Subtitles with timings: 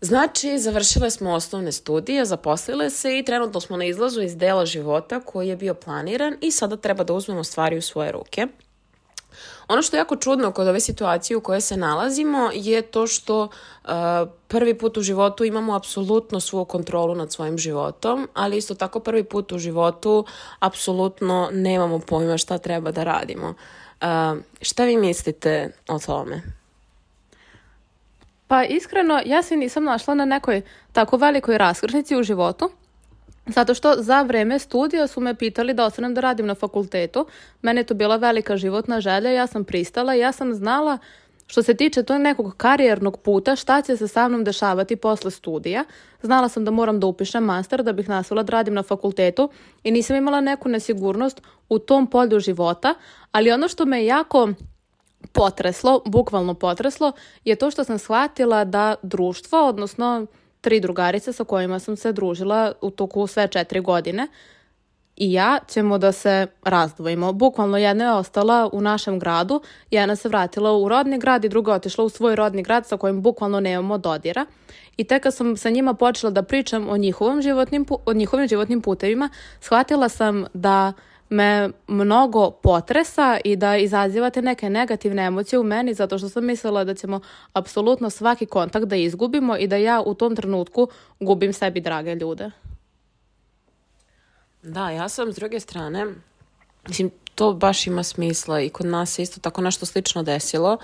[0.00, 5.20] Znači, završile smo osnovne studije, zaposlile se i trenutno smo na izlazu iz dela života
[5.20, 8.46] koji je bio planiran i sada treba da uzmemo stvari u svoje ruke.
[9.68, 13.42] Ono što je jako čudno kod ove situacije u kojoj se nalazimo je to što
[13.42, 13.90] uh,
[14.48, 19.24] prvi put u životu imamo apsolutno svu kontrolu nad svojim životom, ali isto tako prvi
[19.24, 20.24] put u životu
[20.58, 23.48] apsolutno nemamo pojma šta treba da radimo.
[23.48, 24.06] Uh,
[24.60, 26.57] šta vi mislite o tome?
[28.48, 30.62] Pa iskreno, ja se nisam našla na nekoj
[30.92, 32.70] tako velikoj raskrsnici u životu,
[33.46, 37.26] zato što za vreme studija su me pitali da ostanem da radim na fakultetu.
[37.62, 40.98] Mene je to bila velika životna želja, ja sam pristala i ja sam znala
[41.46, 45.84] što se tiče tog nekog karijernog puta, šta će se sa mnom dešavati posle studija.
[46.22, 49.50] Znala sam da moram da upišem master da bih nastavila da radim na fakultetu
[49.84, 52.94] i nisam imala neku nesigurnost u tom polju života,
[53.32, 54.48] ali ono što me jako
[55.32, 57.12] potreslo, bukvalno potreslo,
[57.44, 60.26] je to što sam shvatila da društvo, odnosno
[60.60, 64.28] tri drugarice sa kojima sam se družila u toku sve četiri godine,
[65.18, 67.32] i ja ćemo da se razdvojimo.
[67.32, 71.72] Bukvalno jedna je ostala u našem gradu, jedna se vratila u rodni grad i druga
[71.72, 74.46] otišla u svoj rodni grad sa kojim bukvalno nemamo dodira.
[74.96, 78.82] I tek kad sam sa njima počela da pričam o, njihovom životnim, o njihovim životnim
[78.82, 79.28] putevima,
[79.60, 80.92] shvatila sam da
[81.30, 86.84] me mnogo potresa i da izazivate neke negativne emocije u meni zato što sam mislila
[86.84, 87.20] da ćemo
[87.52, 90.88] apsolutno svaki kontakt da izgubimo i da ja u tom trenutku
[91.20, 92.50] gubim sebi drage ljude.
[94.62, 96.06] Da, ja sam s druge strane,
[96.88, 100.78] mislim, to baš ima smisla i kod nas se isto tako nešto slično desilo,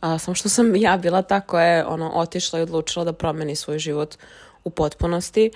[0.00, 3.56] a, samo što sam ja bila ta koja je ono, otišla i odlučila da promeni
[3.56, 4.16] svoj život
[4.64, 5.50] u potpunosti.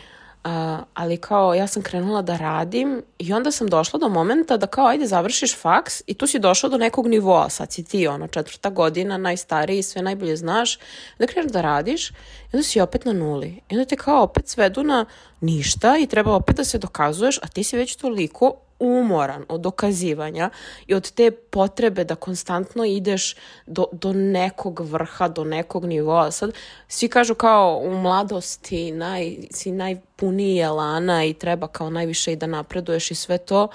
[0.94, 4.86] Ali kao ja sam krenula da radim i onda sam došla do momenta da kao
[4.86, 8.70] ajde završiš faks i tu si došla do nekog nivoa, sad si ti ono četvrta
[8.70, 10.78] godina, najstariji, sve najbolje znaš,
[11.18, 12.12] da kreneš da radiš i
[12.52, 13.60] onda si opet na nuli.
[13.68, 15.04] I onda te kao opet svedu na
[15.40, 20.50] ništa i treba opet da se dokazuješ, a ti si već toliko umoran od dokazivanja
[20.86, 26.30] i od te potrebe da konstantno ideš do, do nekog vrha, do nekog nivoa.
[26.30, 26.52] Sad,
[26.88, 29.72] svi kažu kao u mladosti naj, si
[30.20, 33.68] najpuniji jelana i treba kao najviše i da napreduješ i sve to,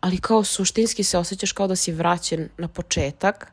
[0.00, 3.52] ali kao suštinski se osjećaš kao da si vraćen na početak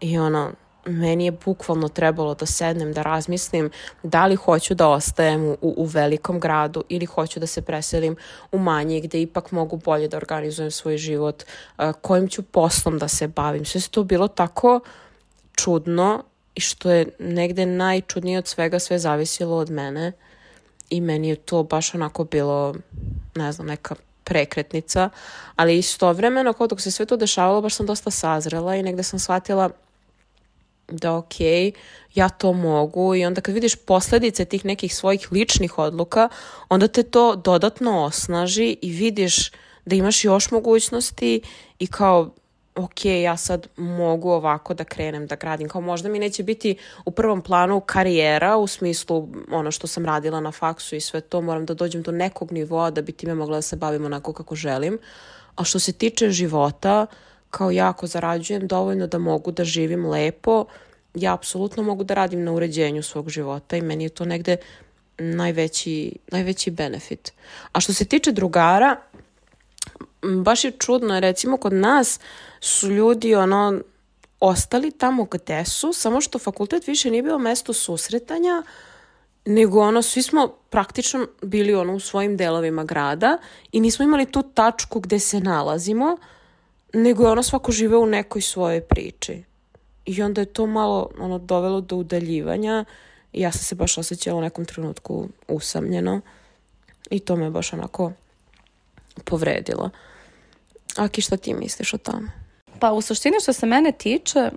[0.00, 0.52] i ono,
[0.86, 3.70] meni je bukvalno trebalo da sednem, da razmislim
[4.02, 8.16] da li hoću da ostajem u, u velikom gradu ili hoću da se preselim
[8.52, 11.44] u manji gde ipak mogu bolje da organizujem svoj život,
[12.00, 13.64] kojim ću poslom da se bavim.
[13.64, 14.80] Sve se to bilo tako
[15.56, 20.12] čudno i što je negde najčudnije od svega sve zavisilo od mene
[20.90, 22.74] i meni je to baš onako bilo,
[23.34, 25.10] ne znam, neka prekretnica,
[25.56, 29.18] ali istovremeno, kao dok se sve to dešavalo, baš sam dosta sazrela i negde sam
[29.18, 29.70] shvatila
[30.88, 31.34] da ok,
[32.14, 36.28] ja to mogu i onda kad vidiš posledice tih nekih svojih ličnih odluka,
[36.68, 39.50] onda te to dodatno osnaži i vidiš
[39.84, 41.40] da imaš još mogućnosti
[41.78, 42.30] i kao
[42.76, 45.68] ok, ja sad mogu ovako da krenem da gradim.
[45.68, 50.40] Kao možda mi neće biti u prvom planu karijera u smislu ono što sam radila
[50.40, 53.56] na faksu i sve to, moram da dođem do nekog nivoa da bi time mogla
[53.56, 54.98] da se bavim onako kako želim.
[55.56, 57.06] A što se tiče života,
[57.50, 60.64] kao ja ako zarađujem dovoljno da mogu da živim lepo,
[61.14, 64.56] ja apsolutno mogu da radim na uređenju svog života i meni je to negde
[65.18, 67.32] najveći, najveći benefit.
[67.72, 68.96] A što se tiče drugara,
[70.22, 72.20] baš je čudno, recimo kod nas
[72.66, 73.80] su ljudi ono
[74.40, 78.62] ostali tamo gde su, samo što fakultet više nije bio mesto susretanja,
[79.44, 83.38] nego ono, svi smo praktično bili ono u svojim delovima grada
[83.72, 86.16] i nismo imali tu tačku gde se nalazimo,
[86.94, 89.44] nego je ono svako žive u nekoj svojoj priči.
[90.04, 92.84] I onda je to malo ono, dovelo do udaljivanja
[93.32, 96.20] i ja sam se baš osjećala u nekom trenutku usamljeno
[97.10, 98.12] i to me baš onako
[99.24, 99.90] povredilo.
[100.96, 102.45] Aki, šta ti misliš o tome?
[102.80, 104.50] Pa u suštini što se mene tiče,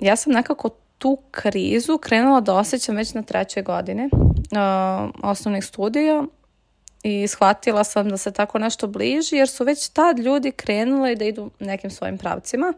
[0.00, 6.24] ja sam nekako tu krizu krenula da osjećam već na trećoj godini uh, osnovnih studija
[7.02, 11.24] i shvatila sam da se tako nešto bliži jer su već tad ljudi krenuli da
[11.24, 12.72] idu nekim svojim pravcima.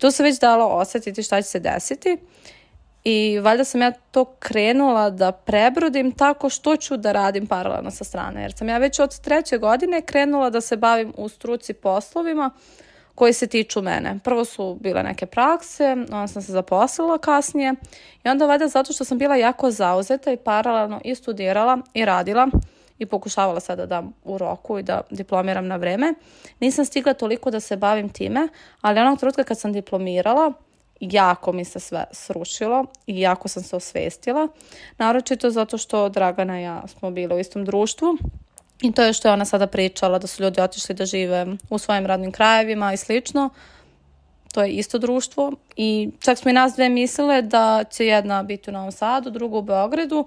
[0.00, 2.18] Tu se već dalo osetiti šta će se desiti
[3.04, 8.04] i valjda sam ja to krenula da prebrodim tako što ću da radim paralelno sa
[8.04, 8.42] strane.
[8.42, 12.50] Jer sam ja već od treće godine krenula da se bavim u struci poslovima
[13.16, 14.18] koji se tiču mene.
[14.24, 17.74] Prvo su bile neke prakse, onda sam se zaposlila kasnije
[18.24, 22.48] i onda valjda zato što sam bila jako zauzeta i paralelno i studirala i radila
[22.98, 26.14] i pokušavala sada da dam u roku i da diplomiram na vreme.
[26.60, 28.48] Nisam stigla toliko da se bavim time,
[28.80, 30.52] ali onog trenutka kad sam diplomirala,
[31.00, 34.48] jako mi se sve srušilo i jako sam se osvestila.
[34.98, 38.18] Naročito zato što Dragana i ja smo bile u istom društvu
[38.82, 41.78] i to je što je ona sada pričala da su ljudi otišli da žive u
[41.78, 43.50] svojim radnim krajevima i slično.
[44.54, 48.70] To je isto društvo i čak smo i nas dve mislile da će jedna biti
[48.70, 50.26] u Novom Sadu, druga u Beogradu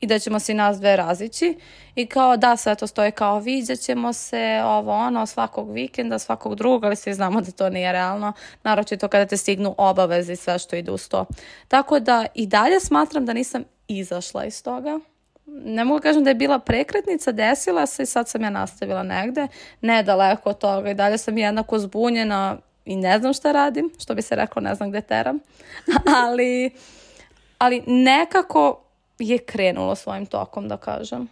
[0.00, 1.58] i da ćemo se i nas dve razići
[1.94, 6.54] i kao da sve to stoje kao vidjet ćemo se ovo ono svakog vikenda, svakog
[6.54, 8.32] drugog, ali svi znamo da to nije realno,
[8.62, 11.26] naročito kada te stignu obaveze i sve što ide uz to.
[11.68, 15.00] Tako da i dalje smatram da nisam izašla iz toga.
[15.46, 19.48] Ne mogu kažem da je bila prekretnica, desila se i sad sam ja nastavila negde,
[19.80, 24.22] nedaleko od toga i dalje sam jednako zbunjena i ne znam šta radim, što bi
[24.22, 25.38] se reklo ne znam gde teram,
[26.26, 26.70] ali,
[27.58, 28.80] ali nekako
[29.18, 31.28] je krenulo svojim tokom, da kažem.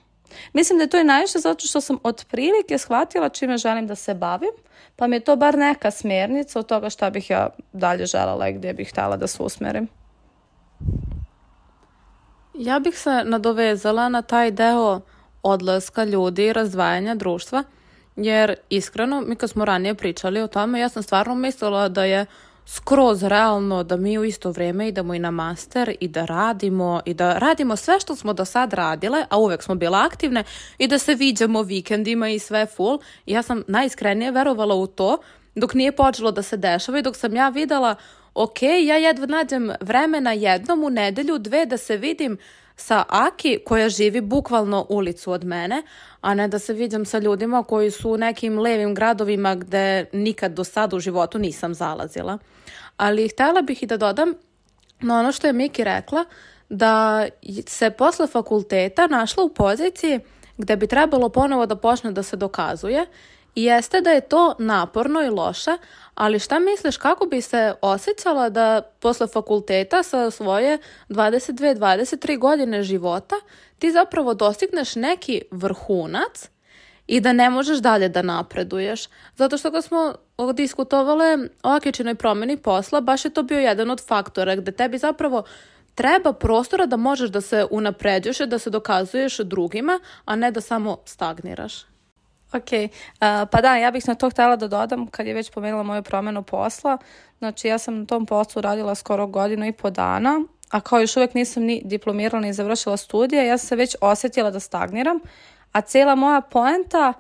[0.52, 4.14] Mislim da je to i najviše zato što sam otprilike shvatila čime želim da se
[4.14, 4.52] bavim,
[4.96, 8.52] pa mi je to bar neka smjernica od toga šta bih ja dalje želela i
[8.52, 9.88] gdje bih htjela da se usmerim.
[12.54, 15.00] Ja bih se nadovezala na taj deo
[15.42, 17.64] odlaska ljudi i razdvajanja društva,
[18.16, 22.26] jer iskreno, mi kad smo ranije pričali o tome, ja sam stvarno mislila da je
[22.66, 27.14] skroz realno da mi u isto vrijeme idemo i na master i da radimo i
[27.14, 30.44] da radimo sve što smo do sad radile, a uvek smo bile aktivne
[30.78, 32.98] i da se viđamo vikendima i sve full.
[33.26, 35.18] Ja sam najiskrenije verovala u to
[35.54, 37.94] dok nije počelo da se dešava i dok sam ja videla
[38.34, 42.38] ok, ja jedva nađem vremena jednom u nedelju, dve da se vidim
[42.76, 45.82] sa Aki koja živi bukvalno ulicu od mene,
[46.20, 50.52] a ne da se vidim sa ljudima koji su u nekim levim gradovima gde nikad
[50.52, 52.38] do sada u životu nisam zalazila.
[52.96, 54.34] Ali htjela bih i da dodam
[55.00, 56.24] na ono što je Miki rekla,
[56.68, 57.26] da
[57.66, 60.20] se posle fakulteta našla u poziciji
[60.58, 63.06] gde bi trebalo ponovo da počne da se dokazuje
[63.54, 65.70] i jeste da je to naporno i loše,
[66.14, 70.78] ali šta misliš kako bi se osjećala da posle fakulteta sa svoje
[71.08, 73.36] 22-23 godine života
[73.78, 76.48] ti zapravo dostigneš neki vrhunac
[77.06, 79.08] i da ne možeš dalje da napreduješ.
[79.36, 80.14] Zato što kad smo
[80.54, 85.42] diskutovale o akičinoj promjeni posla, baš je to bio jedan od faktora gde tebi zapravo
[85.94, 90.60] treba prostora da možeš da se unapređuješ i da se dokazuješ drugima, a ne da
[90.60, 91.91] samo stagniraš.
[92.52, 92.88] Ok, uh,
[93.50, 96.42] pa da, ja bih na to htjela da dodam kad je već pomenula moju promjenu
[96.42, 96.98] posla.
[97.38, 100.40] Znači ja sam na tom poslu radila skoro godinu i po dana,
[100.70, 104.50] a kao još uvijek nisam ni diplomirala ni završila studije, ja sam se već osjetila
[104.50, 105.20] da stagniram,
[105.72, 107.12] a cijela moja poenta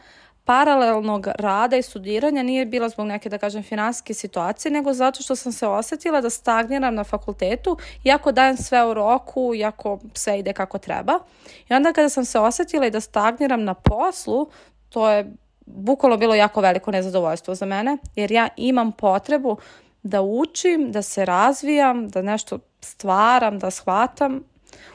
[0.44, 5.36] paralelnog rada i studiranja nije bila zbog neke, da kažem, financijske situacije, nego zato što
[5.36, 10.52] sam se osjetila da stagniram na fakultetu, iako dajem sve u roku, iako sve ide
[10.52, 11.18] kako treba.
[11.68, 14.50] I onda kada sam se osjetila i da stagniram na poslu,
[14.92, 15.32] to je
[15.66, 19.56] bukvalno bilo jako veliko nezadovoljstvo za mene, jer ja imam potrebu
[20.02, 24.44] da učim, da se razvijam, da nešto stvaram, da shvatam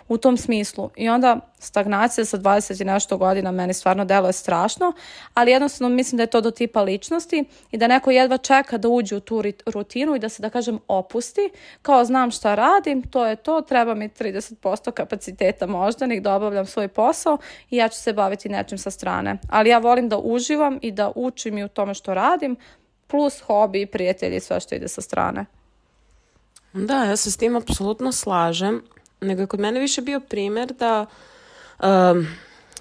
[0.08, 0.90] u tom smislu.
[0.96, 4.94] I onda stagnacija sa 20 i nešto godina meni stvarno deluje strašno,
[5.34, 8.90] ali jednostavno mislim da je to do tipa ličnosti i da neko jedva čeka da
[8.90, 11.50] uđe u tu rutinu i da se, da kažem, opusti.
[11.82, 16.88] Kao znam šta radim, to je to, treba mi 30% kapaciteta moždanih da obavljam svoj
[16.88, 17.38] posao
[17.70, 19.38] i ja ću se baviti nečim sa strane.
[19.50, 22.56] Ali ja volim da uživam i da učim i u tome što radim,
[23.08, 25.46] plus hobi, prijatelji i sve što ide sa strane.
[26.74, 28.82] Da, ja se s tim apsolutno slažem
[29.22, 31.06] nego je kod mene više bio primjer da
[31.80, 32.28] um,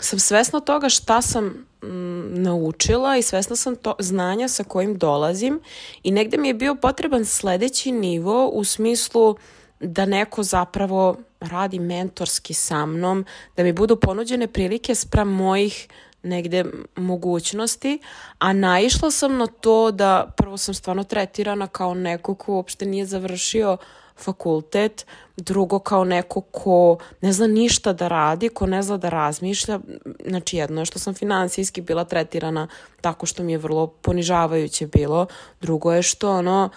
[0.00, 1.44] sam svesna toga šta sam
[1.82, 5.60] mm, naučila i svesna sam to znanja sa kojim dolazim
[6.02, 9.36] i negdje mi je bio potreban sljedeći nivo u smislu
[9.80, 13.24] da neko zapravo radi mentorski sa mnom,
[13.56, 15.88] da mi budu ponuđene prilike spram mojih
[16.26, 16.64] negde
[16.96, 17.98] mogućnosti,
[18.38, 23.06] a naišla sam na to da prvo sam stvarno tretirana kao neko ko uopšte nije
[23.06, 23.76] završio
[24.18, 25.06] fakultet,
[25.36, 29.80] drugo kao neko ko ne zna ništa da radi, ko ne zna da razmišlja.
[30.26, 32.68] Znači jedno je što sam financijski bila tretirana
[33.00, 35.26] tako što mi je vrlo ponižavajuće bilo,
[35.60, 36.70] drugo je što ono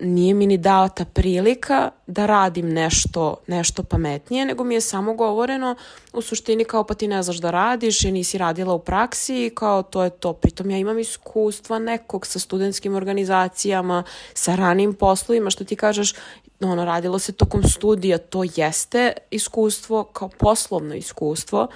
[0.00, 5.14] nije mi ni dao ta prilika da radim nešto, nešto pametnije, nego mi je samo
[5.14, 5.76] govoreno
[6.12, 9.50] u suštini kao pa ti ne znaš da radiš i nisi radila u praksi i
[9.50, 10.32] kao to je to.
[10.32, 14.02] Pritom ja imam iskustva nekog sa studentskim organizacijama,
[14.34, 16.14] sa ranim poslovima, što ti kažeš,
[16.60, 21.68] ono, radilo se tokom studija, to jeste iskustvo kao poslovno iskustvo,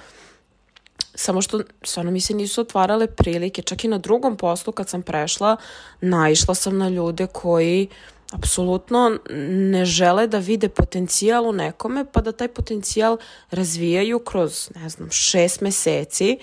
[1.19, 5.01] samo što stvarno mi se nisu otvarale prilike, čak i na drugom poslu kad sam
[5.01, 5.57] prešla,
[6.01, 7.87] naišla sam na ljude koji
[8.31, 13.17] apsolutno ne žele da vide potencijal u nekome, pa da taj potencijal
[13.51, 16.37] razvijaju kroz, ne znam, šest meseci,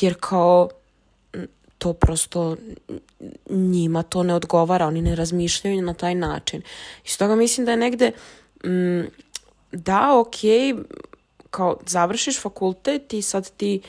[0.00, 0.68] jer kao
[1.78, 2.56] to prosto
[3.50, 6.62] njima to ne odgovara, oni ne razmišljaju na taj način.
[7.04, 8.12] I stoga mislim da je negde
[8.64, 9.02] mm,
[9.72, 10.36] da, ok,
[11.50, 13.80] kao završiš fakultet i sad ti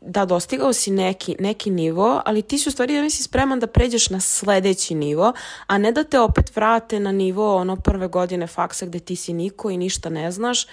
[0.00, 3.66] da dostigao si neki, neki nivo, ali ti si u stvari ja mislim spreman da
[3.66, 5.32] pređeš na sledeći nivo,
[5.66, 9.32] a ne da te opet vrate na nivo ono prve godine faksa gde ti si
[9.32, 10.66] niko i ništa ne znaš,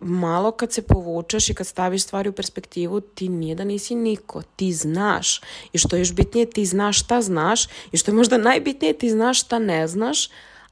[0.00, 4.42] malo kad se povučeš i kad staviš stvari u perspektivu, ti nije da nisi niko,
[4.56, 5.40] ti znaš.
[5.72, 9.10] I što je još bitnije, ti znaš šta znaš i što je možda najbitnije, ti
[9.10, 10.28] znaš šta ne znaš,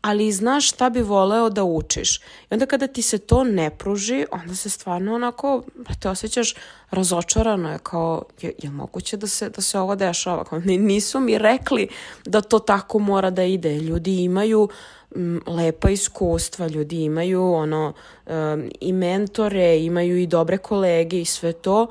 [0.06, 2.18] ali znaš šta bi voleo da učiš.
[2.18, 2.20] I
[2.50, 5.62] onda kada ti se to ne pruži, onda se stvarno onako,
[6.00, 6.54] te osjećaš
[6.90, 10.44] razočarano je kao, je, je moguće da se, da se ovo dešava?
[10.44, 11.88] Kao, nisu mi rekli
[12.24, 13.78] da to tako mora da ide.
[13.78, 14.68] Ljudi imaju
[15.14, 17.92] m, lepa iskustva, ljudi imaju ono
[18.26, 21.86] um, i mentore, imaju i dobre kolege i sve to,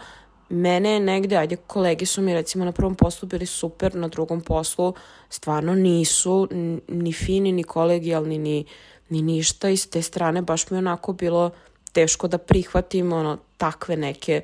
[0.49, 4.41] mene je negde, ajde, kolege su mi recimo na prvom poslu bili super, na drugom
[4.41, 4.93] poslu
[5.29, 6.47] stvarno nisu
[6.87, 8.65] ni fini, ni kolegijalni, ni,
[9.09, 9.69] ni ništa.
[9.69, 11.51] I s te strane baš mi onako bilo
[11.91, 14.41] teško da prihvatim ono, takve neke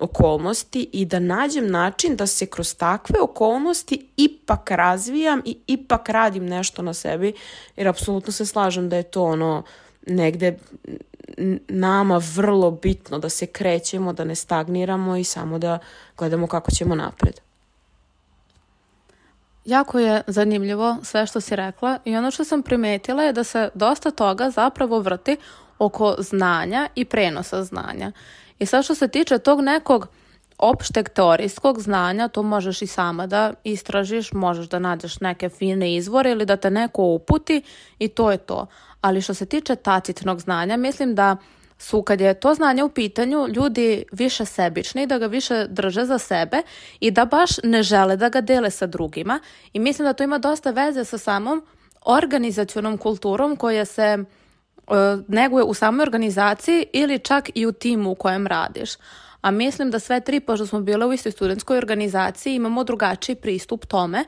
[0.00, 6.46] okolnosti i da nađem način da se kroz takve okolnosti ipak razvijam i ipak radim
[6.46, 7.32] nešto na sebi,
[7.76, 9.62] jer apsolutno se slažem da je to ono
[10.06, 10.58] negde
[11.68, 15.78] nama vrlo bitno da se krećemo, da ne stagniramo i samo da
[16.18, 17.40] gledamo kako ćemo napred.
[19.64, 23.68] Jako je zanimljivo sve što si rekla i ono što sam primetila je da se
[23.74, 25.36] dosta toga zapravo vrti
[25.78, 28.12] oko znanja i prenosa znanja.
[28.58, 30.08] I sad što se tiče tog nekog
[30.58, 36.30] opšteg teorijskog znanja, to možeš i sama da istražiš, možeš da nađeš neke fine izvore
[36.30, 37.62] ili da te neko uputi
[37.98, 38.66] i to je to.
[39.04, 41.36] Ali što se tiče tacitnog znanja, mislim da
[41.78, 46.18] su kad je to znanje u pitanju ljudi više sebični, da ga više drže za
[46.18, 46.62] sebe
[47.00, 49.40] i da baš ne žele da ga dele sa drugima
[49.72, 51.62] i mislim da to ima dosta veze sa samom
[52.04, 54.94] organizacionom kulturom koja se uh,
[55.28, 58.90] neguje u samoj organizaciji ili čak i u timu u kojem radiš.
[59.40, 63.86] A mislim da sve tri, pošto smo bile u istoj studentskoj organizaciji, imamo drugačiji pristup
[63.86, 64.24] tome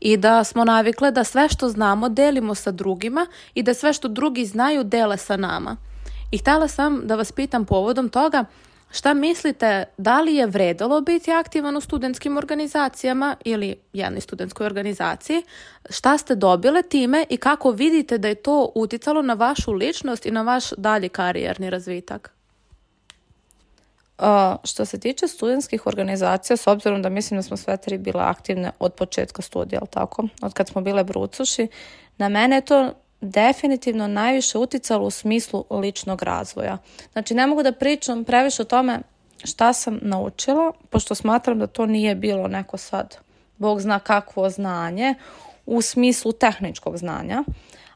[0.00, 4.08] i da smo navikle da sve što znamo delimo sa drugima i da sve što
[4.08, 5.76] drugi znaju dele sa nama.
[6.32, 8.44] I htjela sam da vas pitam povodom toga
[8.90, 15.42] šta mislite da li je vredalo biti aktivan u studentskim organizacijama ili jednoj studentskoj organizaciji,
[15.90, 20.30] šta ste dobile time i kako vidite da je to uticalo na vašu ličnost i
[20.30, 22.37] na vaš dalji karijerni razvitak?
[24.18, 24.24] Uh,
[24.64, 28.70] što se tiče studentskih organizacija, s obzirom da mislim da smo sve tri bile aktivne
[28.78, 31.68] od početka studija, ali tako, od kad smo bile brucuši,
[32.16, 36.78] na mene je to definitivno najviše uticalo u smislu ličnog razvoja.
[37.12, 39.00] Znači, ne mogu da pričam previše o tome
[39.44, 43.16] šta sam naučila, pošto smatram da to nije bilo neko sad,
[43.58, 45.14] Bog zna kakvo znanje,
[45.66, 47.44] u smislu tehničkog znanja,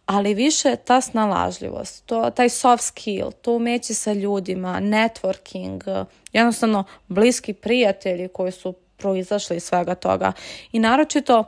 [0.07, 7.53] ali više ta snalažljivost, to, taj soft skill, to umeće sa ljudima, networking, jednostavno bliski
[7.53, 10.33] prijatelji koji su proizašli iz svega toga.
[10.73, 11.45] I naročito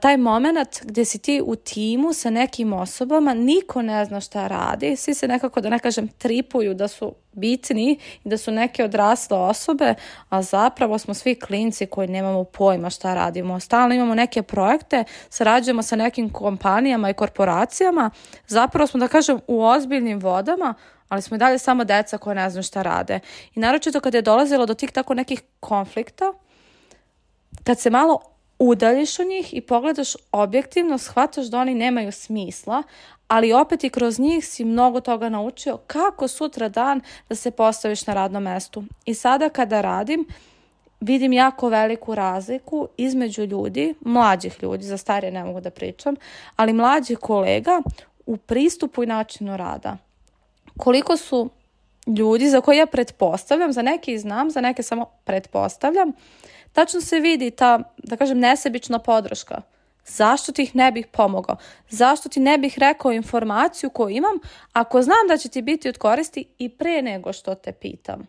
[0.00, 4.96] taj moment gdje si ti u timu sa nekim osobama, niko ne zna šta radi,
[4.96, 9.38] svi se nekako, da ne kažem, tripuju da su bitni i da su neke odrasle
[9.38, 9.94] osobe,
[10.28, 13.60] a zapravo smo svi klinci koji nemamo pojma šta radimo.
[13.60, 18.10] Stalno imamo neke projekte, sarađujemo sa nekim kompanijama i korporacijama,
[18.46, 20.74] zapravo smo, da kažem, u ozbiljnim vodama,
[21.08, 23.20] ali smo i dalje samo deca koja ne znaju šta rade.
[23.54, 26.32] I naročito kad je dolazilo do tih tako nekih konflikta,
[27.64, 28.31] kad se malo
[28.62, 32.82] udaljiš od njih i pogledaš objektivno, shvataš da oni nemaju smisla,
[33.28, 38.06] ali opet i kroz njih si mnogo toga naučio kako sutra dan da se postaviš
[38.06, 38.84] na radnom mestu.
[39.04, 40.26] I sada kada radim,
[41.00, 46.14] vidim jako veliku razliku između ljudi, mlađih ljudi, za starije ne mogu da pričam,
[46.56, 47.82] ali mlađih kolega
[48.26, 49.96] u pristupu i načinu rada.
[50.78, 51.50] Koliko su
[52.06, 56.12] ljudi za koje ja pretpostavljam, za neke i znam, za neke samo pretpostavljam,
[56.72, 59.62] tačno se vidi ta, da kažem, nesebična podrška.
[60.06, 61.56] Zašto ti ih ne bih pomogao?
[61.88, 64.38] Zašto ti ne bih rekao informaciju koju imam
[64.72, 68.26] ako znam da će ti biti od koristi i pre nego što te pitam?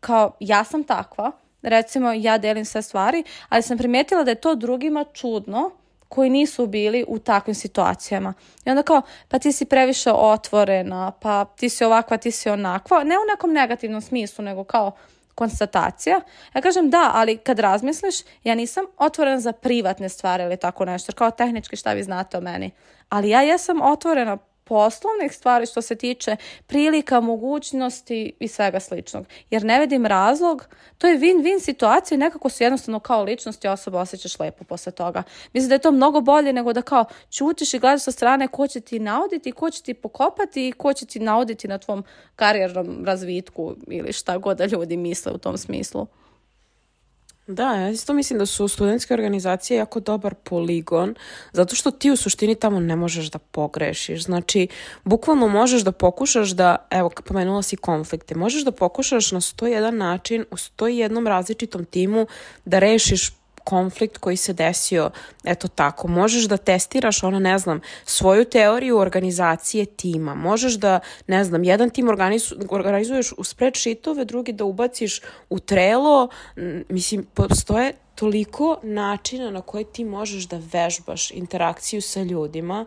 [0.00, 4.54] Kao, ja sam takva, recimo ja delim sve stvari, ali sam primijetila da je to
[4.54, 5.70] drugima čudno
[6.08, 8.34] koji nisu bili u takvim situacijama.
[8.64, 13.04] I onda kao, pa ti si previše otvorena, pa ti si ovakva, ti si onakva.
[13.04, 14.92] Ne u nekom negativnom smislu, nego kao,
[15.34, 16.20] konstatacija.
[16.54, 21.12] Ja kažem da, ali kad razmisliš, ja nisam otvorena za privatne stvari ili tako nešto,
[21.12, 22.70] kao tehnički šta vi znate o meni.
[23.08, 24.38] Ali ja jesam otvorena
[24.72, 26.36] poslovnih stvari što se tiče
[26.66, 29.26] prilika, mogućnosti i svega sličnog.
[29.50, 33.68] Jer ne vidim razlog, to je win-win situacija i nekako se jednostavno kao ličnost i
[33.68, 35.22] osoba osjećaš lepo posle toga.
[35.52, 38.66] Mislim da je to mnogo bolje nego da kao čutiš i gledaš sa strane ko
[38.66, 42.04] će ti nauditi, ko će ti pokopati i ko će ti nauditi na tvom
[42.36, 46.06] karijernom razvitku ili šta god da ljudi misle u tom smislu.
[47.46, 51.14] Da, ja isto mislim da su studentske organizacije jako dobar poligon,
[51.52, 54.24] zato što ti u suštini tamo ne možeš da pogrešiš.
[54.24, 54.68] Znači,
[55.04, 60.44] bukvalno možeš da pokušaš da, evo, pomenula si konflikte, možeš da pokušaš na 101 način,
[60.50, 62.26] u 101 različitom timu
[62.64, 63.30] da rešiš
[63.64, 65.10] konflikt koji se desio,
[65.44, 71.44] eto tako, možeš da testiraš, ono, ne znam, svoju teoriju organizacije tima, možeš da, ne
[71.44, 76.28] znam, jedan tim organizu, organizuješ u spreadsheetove, drugi da ubaciš u trelo,
[76.88, 82.86] mislim, postoje toliko načina na koje ti možeš da vežbaš interakciju sa ljudima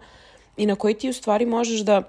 [0.57, 2.03] i na koji ti u stvari možeš da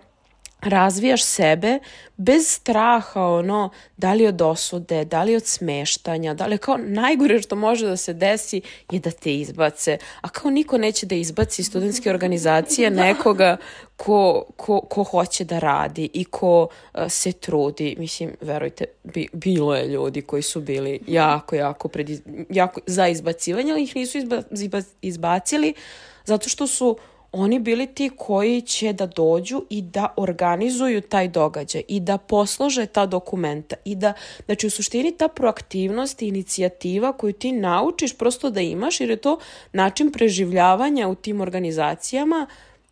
[0.68, 1.78] razvijaš sebe
[2.16, 7.42] bez straha ono da li od osude, da li od smeštanja, da li kao najgore
[7.42, 9.98] što može da se desi je da te izbace.
[10.20, 13.56] A kao niko neće da izbaci studentske organizacije nekoga
[13.96, 17.96] ko, ko, ko hoće da radi i ko uh, se trudi.
[17.98, 22.10] Mislim, verujte, bi, bilo je ljudi koji su bili jako, jako, pred,
[22.50, 25.74] jako za izbacivanje, ali ih nisu izba, izba, izbacili
[26.24, 26.96] zato što su
[27.32, 32.86] oni bili ti koji će da dođu i da organizuju taj događaj i da poslože
[32.86, 34.12] ta dokumenta i da,
[34.46, 39.16] znači u suštini ta proaktivnost i inicijativa koju ti naučiš prosto da imaš jer je
[39.16, 39.38] to
[39.72, 42.46] način preživljavanja u tim organizacijama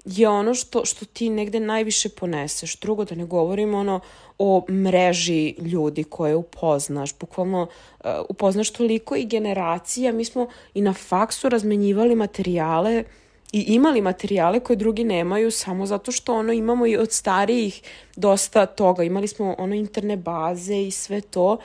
[0.04, 2.76] je ono što, što ti negde najviše poneseš.
[2.80, 4.00] Drugo, da ne govorim ono
[4.38, 7.18] o mreži ljudi koje upoznaš.
[7.18, 10.12] Bukvalno uh, upoznaš toliko i generacija.
[10.12, 13.23] Mi smo i na faksu razmenjivali materijale uh,
[13.54, 17.82] i imali materijale koje drugi nemaju samo zato što ono imamo i od starijih
[18.16, 19.02] dosta toga.
[19.02, 21.58] Imali smo ono interne baze i sve to.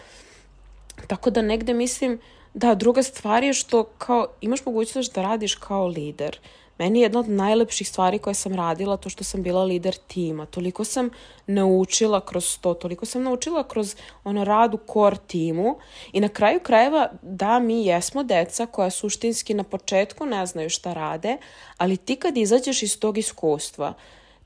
[1.08, 2.20] Tako da negde mislim
[2.54, 6.40] da druga stvar je što kao imaš mogućnost da radiš kao lider.
[6.80, 10.46] Meni je jedna od najlepših stvari koje sam radila to što sam bila lider tima.
[10.46, 11.10] Toliko sam
[11.48, 15.76] naučila kroz to, toliko sam naučila kroz ono rad u core timu
[16.12, 20.94] i na kraju krajeva da mi jesmo deca koja suštinski na početku ne znaju šta
[20.94, 21.38] rade,
[21.78, 23.94] ali ti kad izađeš iz tog iskustva,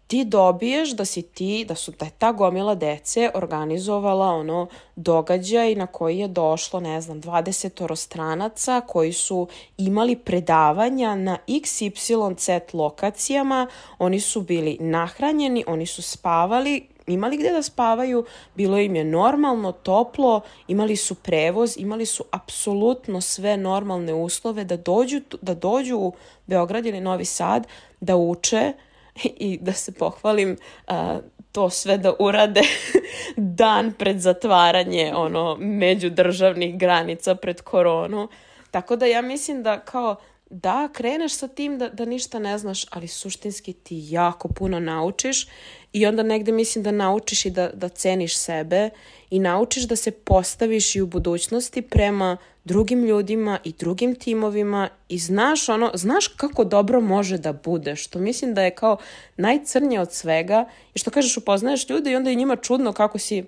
[0.07, 5.87] ti dobiješ da si ti, da su da ta gomila dece organizovala ono događaj na
[5.87, 13.67] koji je došlo, ne znam, 20 stranaca koji su imali predavanja na XYZ lokacijama,
[13.99, 19.71] oni su bili nahranjeni, oni su spavali, imali gde da spavaju, bilo im je normalno,
[19.71, 26.13] toplo, imali su prevoz, imali su apsolutno sve normalne uslove da dođu, da dođu u
[26.45, 27.67] Beograd ili Novi Sad,
[27.99, 28.73] da uče,
[29.47, 31.19] i da se pohvalim a,
[31.51, 32.61] to sve da urade
[33.37, 38.27] dan pred zatvaranje ono međudržavnih granica pred koronu.
[38.71, 40.15] Tako da ja mislim da kao
[40.49, 45.47] da kreneš sa tim da, da ništa ne znaš, ali suštinski ti jako puno naučiš
[45.93, 48.89] i onda negde mislim da naučiš i da, da ceniš sebe
[49.29, 55.17] i naučiš da se postaviš i u budućnosti prema drugim ljudima i drugim timovima i
[55.17, 58.97] znaš ono, znaš kako dobro može da bude, što mislim da je kao
[59.37, 63.43] najcrnje od svega i što kažeš upoznaješ ljude i onda je njima čudno kako si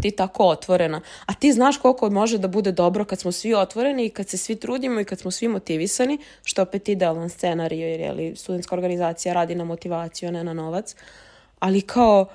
[0.00, 1.00] ti tako otvorena.
[1.26, 4.36] A ti znaš koliko može da bude dobro kad smo svi otvoreni i kad se
[4.36, 8.74] svi trudimo i kad smo svi motivisani, što opet idealan scenarij jer je li studentska
[8.74, 10.96] organizacija radi na motivaciju, a ne na novac.
[11.62, 12.26] Ali kao,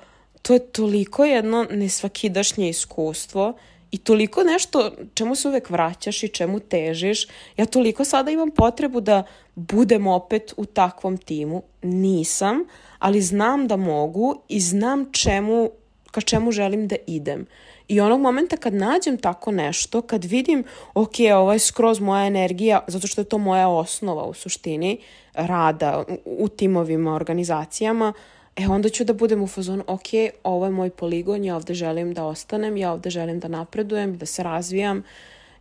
[0.41, 3.53] to je toliko jedno nesvakidašnje iskustvo
[3.91, 7.27] i toliko nešto čemu se uvek vraćaš i čemu težiš.
[7.57, 9.23] Ja toliko sada imam potrebu da
[9.55, 11.61] budem opet u takvom timu.
[11.81, 12.63] Nisam,
[12.99, 15.69] ali znam da mogu i znam čemu
[16.11, 17.45] ka čemu želim da idem.
[17.87, 20.63] I onog momenta kad nađem tako nešto, kad vidim,
[20.93, 24.97] ok, ovo je skroz moja energija, zato što je to moja osnova u suštini
[25.33, 28.13] rada u timovima, organizacijama,
[28.57, 30.07] e onda ću da budem u fazonu, ok,
[30.43, 34.25] ovo je moj poligon, ja ovde želim da ostanem, ja ovde želim da napredujem, da
[34.25, 35.03] se razvijam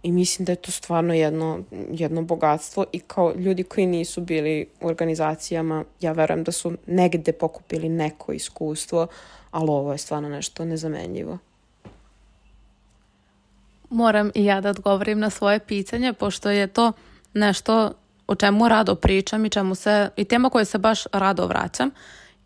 [0.03, 4.67] i mislim da je to stvarno jedno, jedno bogatstvo i kao ljudi koji nisu bili
[4.81, 9.07] u organizacijama, ja verujem da su negde pokupili neko iskustvo,
[9.51, 11.39] ali ovo je stvarno nešto nezamenljivo.
[13.91, 16.93] Moram i ja da odgovorim na svoje pitanje, pošto je to
[17.35, 17.93] nešto
[18.27, 21.91] o čemu rado pričam i čemu se, i tema koje se baš rado vraćam.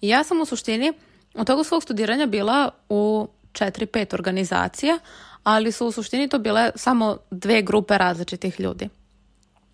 [0.01, 0.93] I ja sam u suštini
[1.35, 4.99] od toga svog studiranja bila u 4-5 organizacija,
[5.45, 8.89] ali su u suštini to bile samo dve grupe različitih ljudi.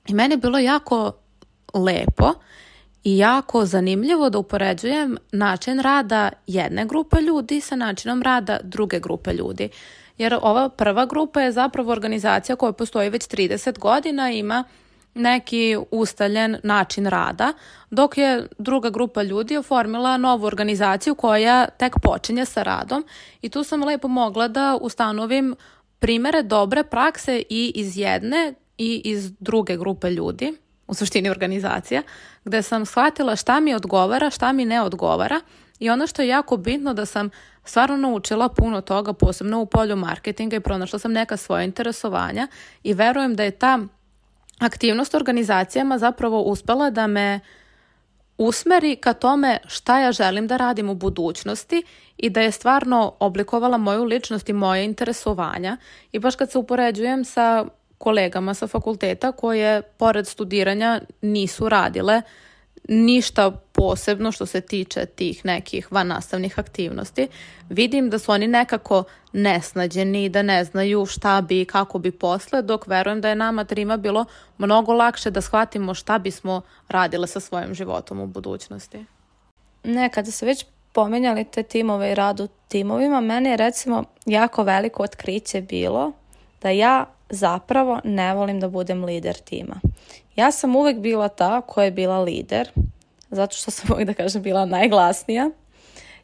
[0.08, 1.12] I meni je bilo jako
[1.74, 2.32] lepo
[3.04, 9.32] i jako zanimljivo da upoređujem način rada jedne grupe ljudi sa načinom rada druge grupe
[9.32, 9.68] ljudi.
[10.18, 14.64] Jer ova prva grupa je zapravo organizacija koja postoji već 30 godina i ima
[15.16, 17.52] neki ustaljen način rada,
[17.90, 23.04] dok je druga grupa ljudi oformila novu organizaciju koja tek počinje sa radom.
[23.42, 25.54] I tu sam lepo mogla da ustanovim
[25.98, 30.54] primere dobre prakse i iz jedne i iz druge grupe ljudi,
[30.86, 32.02] u suštini organizacija,
[32.44, 35.40] gde sam shvatila šta mi odgovara, šta mi ne odgovara.
[35.78, 37.30] I ono što je jako bitno da sam
[37.64, 42.48] stvarno naučila puno toga, posebno u polju marketinga i pronašla sam neka svoja interesovanja
[42.82, 43.78] i verujem da je ta
[44.60, 47.40] aktivnost organizacijama zapravo uspela da me
[48.38, 51.82] usmeri ka tome šta ja želim da radim u budućnosti
[52.16, 55.76] i da je stvarno oblikovala moju ličnost i moje interesovanja.
[56.12, 57.66] I baš kad se upoređujem sa
[57.98, 62.22] kolegama sa fakulteta koje pored studiranja nisu radile
[62.88, 67.28] ništa posebno što se tiče tih nekih vannastavnih aktivnosti.
[67.68, 72.10] Vidim da su oni nekako nesnađeni i da ne znaju šta bi i kako bi
[72.10, 74.24] posle, dok verujem da je nama trima bilo
[74.58, 79.04] mnogo lakše da shvatimo šta bismo radile sa svojim životom u budućnosti.
[79.84, 84.62] Ne, kada se već pomenjali te timove i rad u timovima, meni je recimo jako
[84.62, 86.12] veliko otkriće bilo
[86.62, 89.80] da ja zapravo ne volim da budem lider tima.
[90.36, 92.70] Ja sam uvek bila ta koja je bila lider,
[93.30, 95.50] zato što sam uvek da kažem bila najglasnija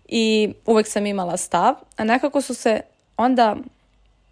[0.09, 2.81] i uvek sam imala stav, a nekako su se
[3.17, 3.57] onda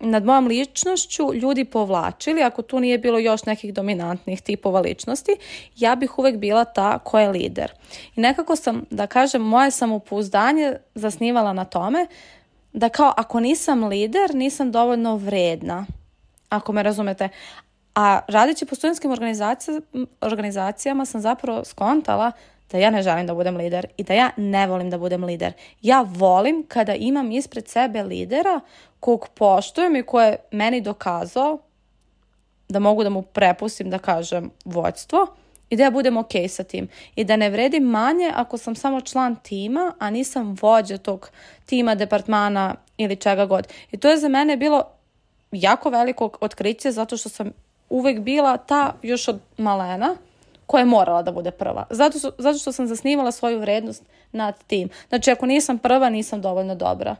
[0.00, 5.36] nad mojom ličnošću ljudi povlačili, ako tu nije bilo još nekih dominantnih tipova ličnosti,
[5.76, 7.72] ja bih uvek bila ta koja je lider.
[8.16, 12.06] I nekako sam, da kažem, moje samopouzdanje zasnivala na tome
[12.72, 15.86] da kao ako nisam lider, nisam dovoljno vredna
[16.50, 17.28] ako me razumete.
[17.94, 19.10] A radeći po studentskim
[20.20, 22.32] organizacijama sam zapravo skontala
[22.72, 25.52] da ja ne želim da budem lider i da ja ne volim da budem lider.
[25.82, 28.60] Ja volim kada imam ispred sebe lidera
[29.00, 31.58] kog poštujem i koje meni dokazao
[32.68, 35.26] da mogu da mu prepustim da kažem vođstvo
[35.70, 39.00] i da ja budem ok sa tim i da ne vredim manje ako sam samo
[39.00, 41.30] član tima, a nisam vođa tog
[41.66, 43.68] tima, departmana ili čega god.
[43.92, 44.84] I to je za mene bilo
[45.52, 47.52] jako veliko otkriće zato što sam
[47.88, 50.16] uvek bila ta još od malena
[50.66, 51.86] koja je morala da bude prva.
[51.90, 54.88] Zato, zato što sam zasnivala svoju vrednost nad tim.
[55.08, 57.16] Znači ako nisam prva nisam dovoljno dobra.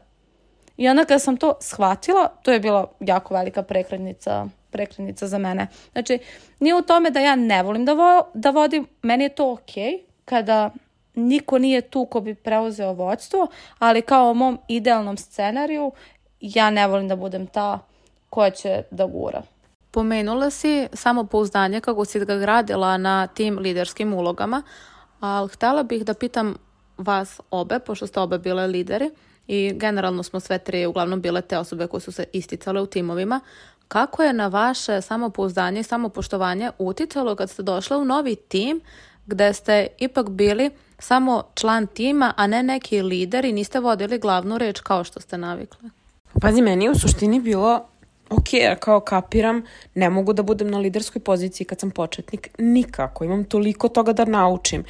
[0.77, 5.67] I onda kada sam to shvatila, to je bila jako velika prekretnica, prekretnica za mene.
[5.91, 6.19] Znači,
[6.59, 9.71] nije u tome da ja ne volim da, vo, da vodim, meni je to ok
[10.25, 10.69] kada
[11.15, 13.47] niko nije tu ko bi preuzeo vođstvo,
[13.79, 15.91] ali kao u mom idealnom scenariju
[16.39, 17.79] ja ne volim da budem ta
[18.31, 19.41] koja će da gura.
[19.91, 24.63] Pomenula si samopouzdanje kako si ga gradila na tim liderskim ulogama,
[25.19, 26.55] ali htela bih da pitam
[26.97, 29.09] vas obe, pošto ste obe bile lideri
[29.47, 33.39] i generalno smo sve tri uglavnom bile te osobe koje su se isticale u timovima,
[33.87, 38.81] kako je na vaše samopouzdanje i samopoštovanje uticalo kad ste došle u novi tim
[39.25, 44.57] gde ste ipak bili samo član tima, a ne neki lider i niste vodili glavnu
[44.57, 45.89] reč kao što ste navikli?
[46.41, 47.90] Pazi, meni je u suštini bilo
[48.31, 49.63] ok, ja kao kapiram,
[49.95, 54.25] ne mogu da budem na liderskoj poziciji kad sam početnik, nikako, imam toliko toga da
[54.25, 54.83] naučim.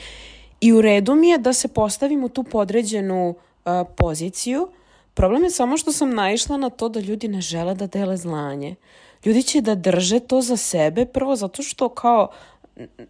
[0.61, 4.67] I u redu mi je da se postavim u tu podređenu uh, poziciju,
[5.13, 8.75] problem je samo što sam naišla na to da ljudi ne žele da dele znanje.
[9.25, 12.27] Ljudi će da drže to za sebe, prvo zato što kao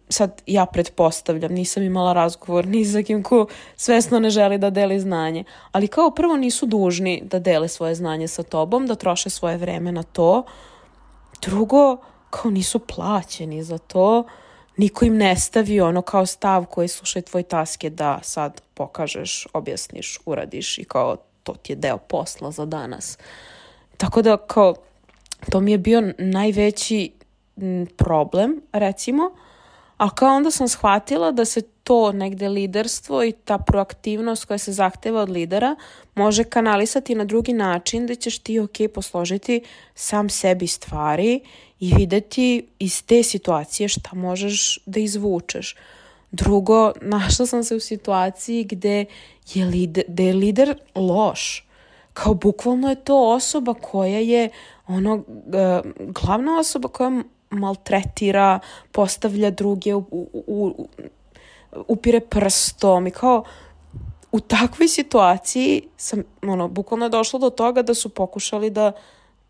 [0.08, 5.00] sad ja pretpostavljam, nisam imala razgovor ni za kim ko svesno ne želi da deli
[5.00, 9.56] znanje, ali kao prvo nisu dužni da dele svoje znanje sa tobom, da troše svoje
[9.56, 10.44] vreme na to.
[11.42, 11.96] Drugo,
[12.30, 14.24] kao nisu plaćeni za to,
[14.76, 19.46] niko im ne stavi ono kao stav koji slušaj tvoj task je da sad pokažeš,
[19.52, 23.18] objasniš, uradiš i kao to ti je deo posla za danas.
[23.96, 24.74] Tako da kao
[25.50, 27.12] to mi je bio najveći
[27.96, 29.30] problem, recimo,
[30.02, 34.72] A kao onda sam shvatila da se to negde liderstvo i ta proaktivnost koja se
[34.72, 35.76] zahteva od lidera
[36.14, 39.60] može kanalisati na drugi način da ćeš ti ok posložiti
[39.94, 41.40] sam sebi stvari
[41.80, 45.76] i videti iz te situacije šta možeš da izvučeš.
[46.30, 49.04] Drugo, našla sam se u situaciji gde
[49.54, 51.66] je lider, gde je lider loš.
[52.12, 54.48] Kao bukvalno je to osoba koja je
[54.86, 55.24] ono,
[55.98, 58.60] glavna osoba koja maltretira,
[58.92, 60.88] postavlja druge, u, u, u,
[61.88, 63.44] upire prstom i kao
[64.32, 68.92] u takvoj situaciji sam, ono, bukvalno je došlo do toga da su pokušali da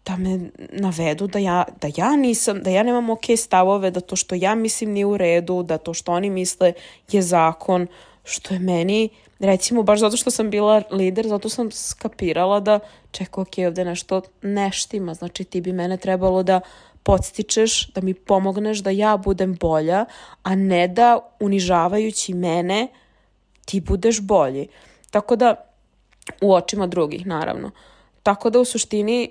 [0.06, 4.16] da me navedu da ja, da ja nisam, da ja nemam ok stavove, da to
[4.16, 6.72] što ja mislim nije u redu, da to što oni misle
[7.12, 7.86] je zakon,
[8.24, 13.42] što je meni, recimo, baš zato što sam bila lider, zato sam skapirala da, čekaj,
[13.42, 16.60] ok, ovde nešto neštima, znači ti bi mene trebalo da
[17.02, 20.04] podstičeš, da mi pomogneš da ja budem bolja,
[20.42, 22.88] a ne da unižavajući mene
[23.64, 24.68] ti budeš bolji.
[25.10, 25.54] Tako da,
[26.40, 27.70] u očima drugih, naravno.
[28.22, 29.30] Tako da u suštini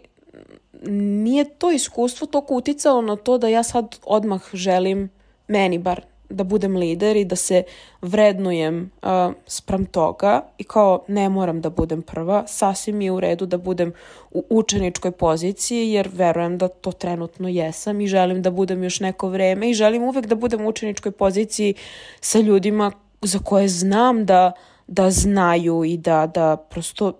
[0.90, 5.10] nije to iskustvo toliko uticalo na to da ja sad odmah želim
[5.48, 7.64] meni bar da budem lider i da se
[8.02, 13.46] vrednujem uh, spram toga i kao ne moram da budem prva, sasvim je u redu
[13.46, 13.94] da budem
[14.32, 19.30] u učeničkoj poziciji jer verujem da to trenutno jesam i želim da budem još neko
[19.30, 21.74] vreme i želim uvek da budem u učeničkoj poziciji
[22.22, 22.92] sa ljudima
[23.22, 24.52] za koje znam da,
[24.88, 27.14] da znaju i da, da prosto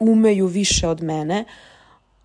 [0.00, 1.44] umeju više od mene,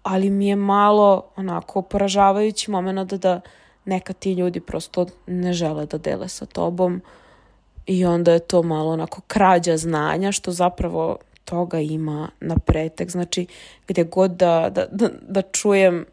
[0.04, 3.42] ali mi je malo onako poražavajući moment da, da
[3.90, 7.02] neka ti ljudi prosto ne žele da dele sa tobom
[7.86, 13.10] i onda je to malo onako krađa znanja što zapravo toga ima na pretek.
[13.10, 13.46] Znači,
[13.88, 16.06] gdje god da, da, da, da čujem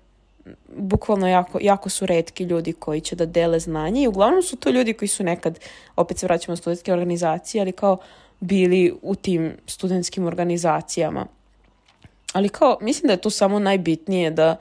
[0.77, 4.71] bukvalno jako, jako su redki ljudi koji će da dele znanje i uglavnom su to
[4.71, 5.59] ljudi koji su nekad,
[5.97, 7.99] opet se vraćamo studentske organizacije, ali kao
[8.41, 11.27] bili u tim studentskim organizacijama.
[12.33, 14.57] Ali kao, mislim da je tu samo najbitnije da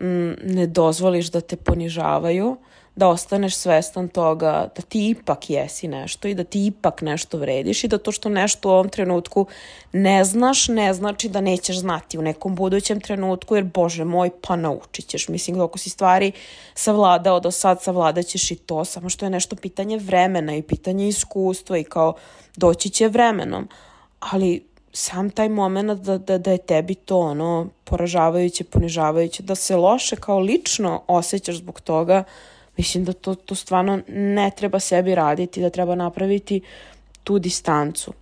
[0.00, 2.56] mm, ne dozvoliš da te ponižavaju,
[2.96, 7.84] da ostaneš svestan toga da ti ipak jesi nešto i da ti ipak nešto vrediš
[7.84, 9.46] i da to što nešto u ovom trenutku
[9.92, 14.56] ne znaš, ne znači da nećeš znati u nekom budućem trenutku, jer bože moj, pa
[14.56, 15.28] naučit ćeš.
[15.28, 16.32] Mislim, ako si stvari
[16.74, 21.08] savladao do sad, savladat ćeš i to, samo što je nešto pitanje vremena i pitanje
[21.08, 22.14] iskustva i kao
[22.56, 23.68] doći će vremenom.
[24.20, 29.76] Ali sam taj moment da, da, da je tebi to ono poražavajuće, ponižavajuće, da se
[29.76, 32.24] loše kao lično osjećaš zbog toga,
[32.76, 36.60] mislim da to, to stvarno ne treba sebi raditi, da treba napraviti
[37.24, 38.12] tu distancu.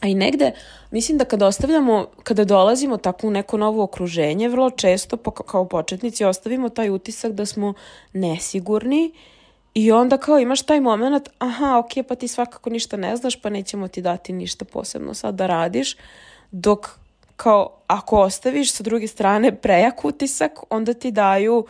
[0.00, 0.52] A i negde,
[0.90, 6.24] mislim da kada ostavljamo, kada dolazimo tako u neko novo okruženje, vrlo često kao početnici
[6.24, 7.74] ostavimo taj utisak da smo
[8.12, 9.12] nesigurni
[9.76, 13.50] I onda kao imaš taj moment, aha, ok, pa ti svakako ništa ne znaš, pa
[13.50, 15.96] nećemo ti dati ništa posebno sad da radiš,
[16.50, 16.88] dok
[17.36, 21.66] kao ako ostaviš sa druge strane prejak utisak, onda ti daju,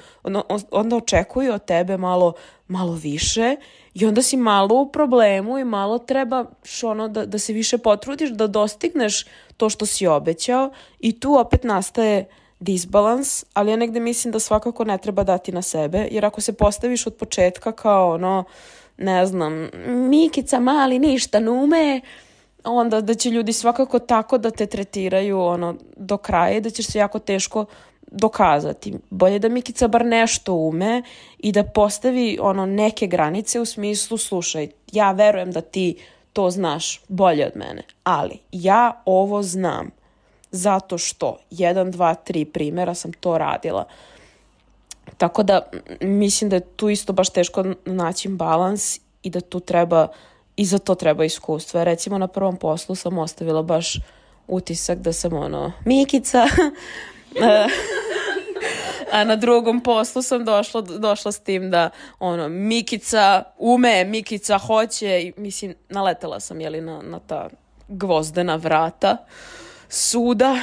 [0.71, 2.33] onda očekuju od tebe malo,
[2.69, 3.57] malo više
[3.95, 6.45] i onda si malo u problemu i malo treba
[6.83, 9.25] ono da, da se više potrudiš, da dostigneš
[9.57, 12.27] to što si obećao i tu opet nastaje
[12.61, 16.53] disbalans, ali ja negde mislim da svakako ne treba dati na sebe, jer ako se
[16.53, 18.45] postaviš od početka kao ono,
[18.97, 22.01] ne znam, Mikica mali ništa ne ume,
[22.65, 26.87] onda da će ljudi svakako tako da te tretiraju ono do kraja i da ćeš
[26.87, 27.65] se jako teško
[28.11, 28.95] dokazati.
[29.11, 31.03] Bolje da Mikica bar nešto ume
[31.39, 35.97] i da postavi ono neke granice u smislu slušaj, ja verujem da ti
[36.33, 39.91] to znaš bolje od mene, ali ja ovo znam
[40.57, 43.85] zato što jedan, dva, tri primjera sam to radila.
[45.19, 45.61] Tako da
[46.01, 50.09] mislim da je tu isto baš teško naći balans i da tu treba
[50.57, 51.85] i za to treba iskustvo.
[51.85, 53.99] Recimo na prvom poslu sam ostavila baš
[54.49, 56.47] utisak da sam ono Mikica
[59.13, 65.23] a na drugom poslu sam došla, došla s tim da ono Mikica ume, Mikica hoće
[65.23, 67.49] i mislim naletela sam jeli na, na ta
[67.89, 69.17] gvozdena vrata
[69.89, 70.57] suda,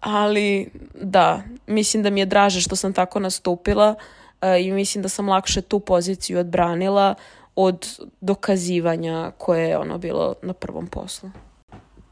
[0.00, 5.08] ali da, mislim da mi je draže što sam tako nastupila uh, i mislim da
[5.08, 7.14] sam lakše tu poziciju odbranila
[7.56, 11.30] od dokazivanja koje je ono bilo na prvom poslu.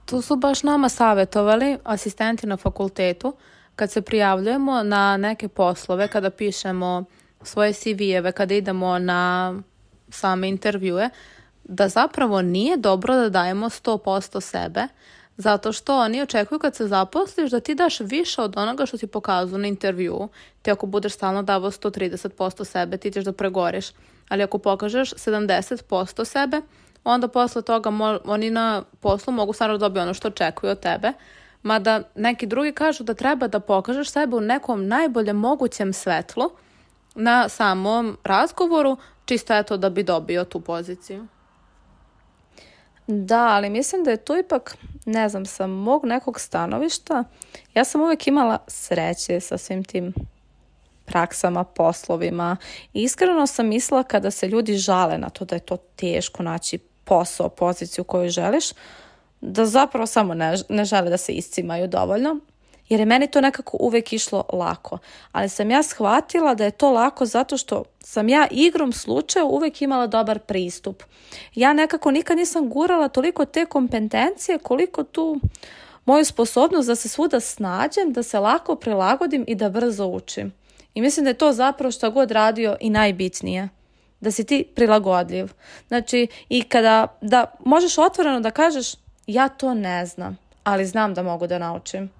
[0.07, 3.35] Tu su baš nama savjetovali asistenti na fakultetu
[3.77, 7.05] kad se prijavljujemo na neke poslove, kada pišemo
[7.43, 9.55] svoje CV-eve, kada idemo na
[10.09, 11.11] same intervjue,
[11.65, 14.89] da zapravo nije dobro da dajemo 100% sebe,
[15.41, 19.07] zato što oni očekuju kad se zaposliš da ti daš više od onoga što si
[19.07, 20.29] pokazao na intervju.
[20.63, 23.87] Ti ako budeš stalno davao 130% sebe, ti ćeš da pregoriš.
[24.29, 26.61] Ali ako pokažeš 70% sebe,
[27.05, 27.91] onda posle toga
[28.25, 31.13] oni na poslu mogu stvarno da dobiti ono što očekuju od tebe.
[31.63, 36.51] Mada neki drugi kažu da treba da pokažeš sebe u nekom najboljem mogućem svetlu
[37.15, 41.27] na samom razgovoru, čisto eto da bi dobio tu poziciju.
[43.13, 47.25] Da, ali mislim da je to ipak, ne znam, sa mog nekog stanovišta,
[47.75, 50.15] ja sam uvijek imala sreće sa svim tim
[51.05, 52.57] praksama, poslovima.
[52.93, 57.49] Iskreno sam mislila kada se ljudi žale na to da je to teško naći posao,
[57.49, 58.65] poziciju koju želiš,
[59.41, 62.41] da zapravo samo ne, ne žele da se iscimaju dovoljno.
[62.91, 64.99] Jer je meni to nekako uvek išlo lako.
[65.33, 69.83] Ali sam ja shvatila da je to lako zato što sam ja igrom slučaja uvek
[69.83, 71.03] imala dobar pristup.
[71.55, 75.41] Ja nekako nikad nisam gurala toliko te kompetencije koliko tu
[76.05, 80.53] moju sposobnost da se svuda snađem, da se lako prilagodim i da brzo učim.
[80.95, 83.69] I mislim da je to zapravo što god radio i najbitnije.
[84.21, 85.53] Da si ti prilagodljiv.
[85.89, 88.87] Znači, i kada da možeš otvoreno da kažeš
[89.27, 92.20] ja to ne znam, ali znam da mogu da naučim.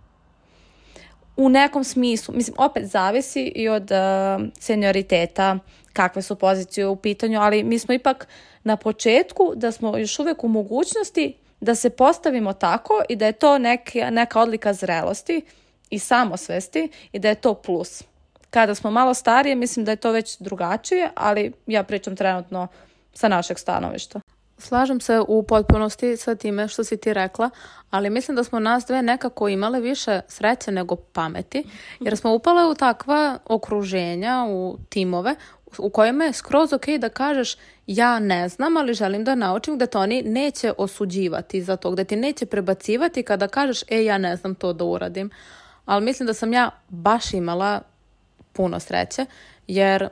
[1.41, 5.59] U nekom smislu, mislim, opet zavisi i od uh, senioriteta,
[5.93, 8.29] kakve su pozicije u pitanju, ali mi smo ipak
[8.65, 13.33] na početku da smo još uvijek u mogućnosti da se postavimo tako i da je
[13.33, 15.43] to neka, neka odlika zrelosti
[15.91, 18.03] i samosvesti i da je to plus.
[18.51, 22.69] Kada smo malo starije, mislim da je to već drugačije, ali ja pričam trenutno
[23.15, 24.21] sa našeg stanovišta.
[24.61, 27.51] Slažem se u potpunosti sa time što si ti rekla,
[27.91, 31.65] ali mislim da smo nas dve nekako imale više sreće nego pameti,
[32.01, 35.35] jer smo upale u takva okruženja, u timove,
[35.79, 39.87] u kojima je skroz ok da kažeš ja ne znam, ali želim da naučim, da
[39.87, 44.37] to oni neće osuđivati za to, da ti neće prebacivati kada kažeš e ja ne
[44.37, 45.31] znam to da uradim.
[45.85, 47.81] Ali mislim da sam ja baš imala
[48.53, 49.27] puno sreće,
[49.67, 50.09] jer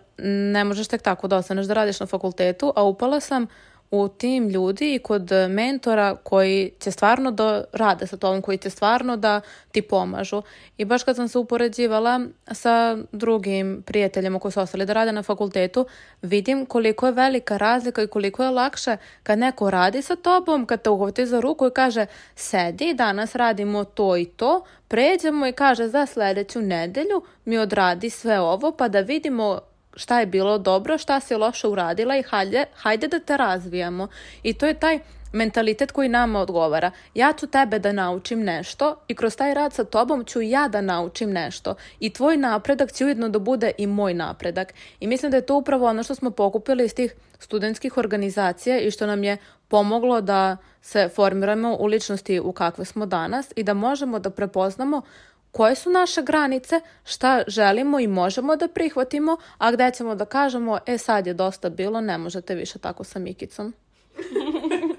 [0.53, 3.47] ne možeš tek tako da ostaneš da radiš na fakultetu, a upala sam
[3.91, 8.71] u tim ljudi i kod mentora koji će stvarno da rade sa tobom, koji će
[8.71, 9.41] stvarno da
[9.73, 10.43] ti pomažu.
[10.77, 12.21] I baš kad sam se upoređivala
[12.53, 15.87] sa drugim prijateljima koji su ostali da rade na fakultetu,
[16.23, 20.83] vidim koliko je velika razlika i koliko je lakše kad neko radi sa tobom, kad
[20.83, 25.89] te uhvati za ruku i kaže sedi, danas radimo to i to, pređemo i kaže
[25.89, 29.61] za sljedeću nedelju mi odradi sve ovo pa da vidimo
[29.99, 34.09] šta je bilo dobro, šta si loše uradila i hajde, hajde da te razvijamo.
[34.43, 34.99] I to je taj
[35.33, 36.91] mentalitet koji nama odgovara.
[37.15, 40.81] Ja ću tebe da naučim nešto i kroz taj rad sa tobom ću ja da
[40.81, 41.75] naučim nešto.
[42.01, 44.75] I tvoj napredak će ujedno da bude i moj napredak.
[45.01, 48.91] I mislim da je to upravo ono što smo pokupili iz tih studentskih organizacija i
[48.91, 49.37] što nam je
[49.69, 55.03] pomoglo da se formiramo u ličnosti u kakve smo danas i da možemo da prepoznamo
[55.53, 60.79] koje su naše granice, šta želimo i možemo da prihvatimo, a gde ćemo da kažemo,
[60.87, 63.75] e sad je dosta bilo, ne možete više tako sa Mikicom.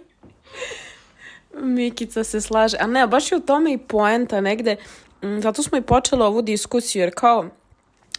[1.61, 2.77] Mikica se slaže.
[2.79, 4.75] A ne, baš je u tome i poenta negde.
[5.23, 7.45] Mm, zato smo i počeli ovu diskusiju, jer kao,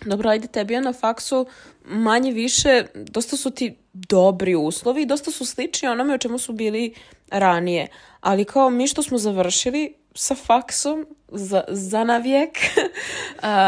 [0.05, 1.47] dobro, ajde tebi je na faksu
[1.85, 6.95] manje više, dosta su ti dobri uslovi dosta su slični onome o čemu su bili
[7.31, 7.89] ranije.
[8.21, 12.59] Ali kao mi što smo završili sa faksom za, za navijek,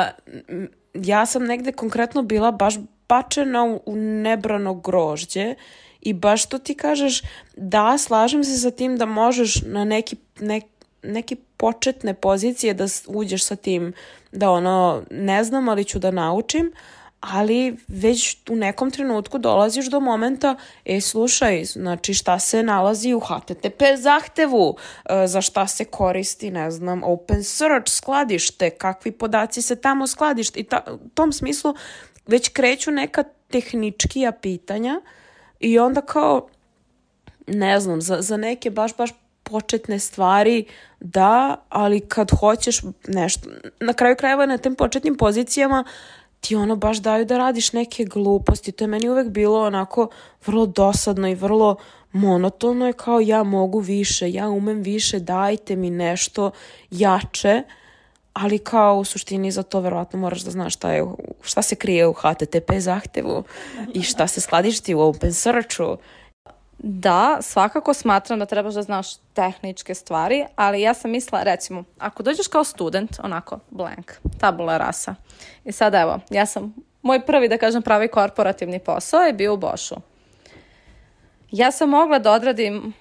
[0.94, 2.74] ja sam negde konkretno bila baš
[3.08, 5.54] bačena u, u nebrano grožđe
[6.00, 7.22] i baš to ti kažeš,
[7.56, 10.60] da, slažem se sa tim da možeš na neki, ne,
[11.02, 13.92] neki početne pozicije da uđeš sa tim
[14.32, 16.72] da ono, ne znam, ali ću da naučim,
[17.22, 23.20] ali već u nekom trenutku dolaziš do momenta, e slušaj, znači šta se nalazi u
[23.20, 29.76] HTTP zahtevu, e, za šta se koristi, ne znam, open search skladište, kakvi podaci se
[29.76, 31.74] tamo skladište i ta, u tom smislu
[32.26, 35.00] već kreću neka tehničkija pitanja
[35.60, 36.48] i onda kao,
[37.46, 39.10] ne znam, za, za neke baš, baš
[39.42, 40.64] početne stvari
[41.00, 45.84] da, ali kad hoćeš nešto, na kraju krajeva na tim početnim pozicijama
[46.42, 48.72] ti ono baš daju da radiš neke gluposti.
[48.72, 50.08] To je meni uvek bilo onako
[50.46, 51.76] vrlo dosadno i vrlo
[52.12, 56.50] monotono je kao ja mogu više, ja umem više, dajte mi nešto
[56.90, 57.62] jače,
[58.32, 61.04] ali kao u suštini za to verovatno moraš da znaš šta, je,
[61.42, 63.44] šta se krije u HTTP zahtevu
[63.94, 65.96] i šta se skladišti u open searchu
[66.82, 72.22] da, svakako smatram da trebaš da znaš tehničke stvari, ali ja sam mislila, recimo, ako
[72.22, 75.14] dođeš kao student, onako, blank, tabula rasa.
[75.64, 79.56] I sad evo, ja sam, moj prvi, da kažem, pravi korporativni posao je bio u
[79.56, 79.94] Bošu.
[81.50, 82.92] Ja sam mogla da odradim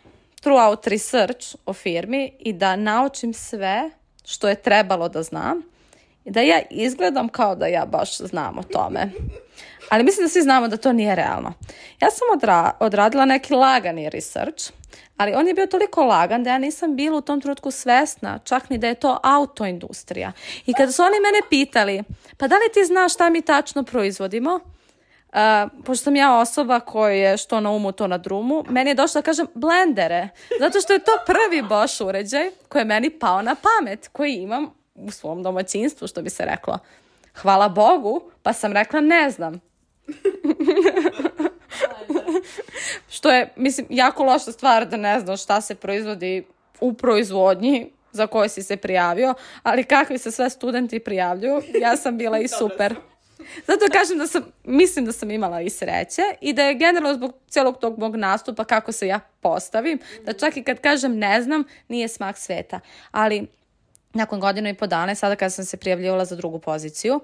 [0.41, 3.89] throughout research o firmi i da naučim sve
[4.25, 5.70] što je trebalo da znam
[6.25, 9.11] i da ja izgledam kao da ja baš znam o tome.
[9.89, 11.53] Ali mislim da svi znamo da to nije realno.
[12.01, 14.71] Ja sam odra odradila neki lagani research,
[15.17, 18.69] ali on je bio toliko lagan da ja nisam bila u tom trenutku svesna, čak
[18.69, 20.31] ni da je to autoindustrija.
[20.65, 22.03] I kada su oni mene pitali,
[22.37, 24.59] pa da li ti znaš šta mi tačno proizvodimo,
[25.33, 28.93] Uh, pošto sam ja osoba koja je što na umu, to na drumu, meni je
[28.93, 30.29] došlo da kažem blendere,
[30.59, 34.73] zato što je to prvi Bosch uređaj koji je meni pao na pamet, koji imam
[34.95, 36.79] u svom domaćinstvu, što bi se reklo.
[37.35, 39.61] Hvala Bogu, pa sam rekla ne znam.
[43.09, 46.45] Što je, mislim, jako loša stvar da ne znaš šta se proizvodi
[46.79, 49.33] u proizvodnji za koje si se prijavio,
[49.63, 52.95] ali kakvi se sve studenti prijavljuju, ja sam bila i super.
[53.67, 57.33] Zato kažem da sam, mislim da sam imala i sreće i da je generalno zbog
[57.47, 61.63] cijelog tog mog nastupa kako se ja postavim, da čak i kad kažem ne znam,
[61.87, 62.79] nije smak sveta.
[63.11, 63.47] Ali
[64.13, 67.19] nakon godinu i po dana, sada kada sam se prijavljivala za drugu poziciju,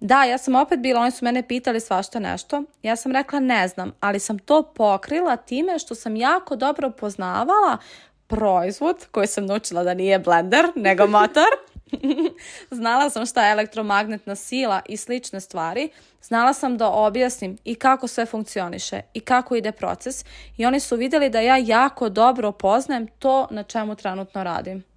[0.00, 2.62] da, ja sam opet bila, oni su mene pitali svašta nešto.
[2.82, 7.78] Ja sam rekla ne znam, ali sam to pokrila time što sam jako dobro poznavala
[8.26, 11.46] proizvod koji sam naučila da nije blender, nego motor.
[12.70, 15.88] Znala sam šta je elektromagnetna sila i slične stvari.
[16.22, 20.24] Znala sam da objasnim i kako sve funkcioniše i kako ide proces.
[20.56, 24.95] I oni su vidjeli da ja jako dobro poznajem to na čemu trenutno radim.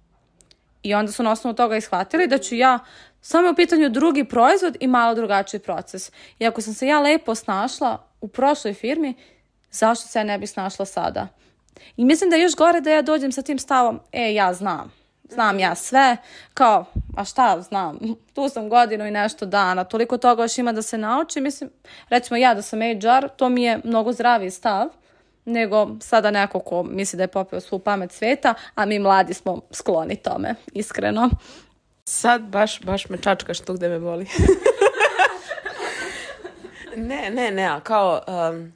[0.82, 2.78] I onda su na osnovu toga ishvatili da ću ja
[3.20, 6.12] samo u pitanju drugi proizvod i malo drugačiji proces.
[6.38, 9.14] I ako sam se ja lepo snašla u prošloj firmi,
[9.70, 11.28] zašto se ja ne bi snašla sada?
[11.96, 14.92] I mislim da je još gore da ja dođem sa tim stavom, e, ja znam.
[15.30, 16.16] Znam ja sve,
[16.54, 16.84] kao,
[17.16, 17.98] a šta znam,
[18.34, 21.70] tu sam godinu i nešto dana, toliko toga još ima da se nauči, mislim,
[22.08, 24.88] recimo ja da sam HR, to mi je mnogo zdraviji stav,
[25.44, 29.60] nego sada neko ko misli da je popio svu pamet sveta, a mi mladi smo
[29.70, 31.30] skloni tome, iskreno.
[32.04, 34.26] Sad baš, baš me čačkaš tu gde me boli.
[36.96, 38.22] ne, ne, ne, a kao...
[38.26, 38.72] Um,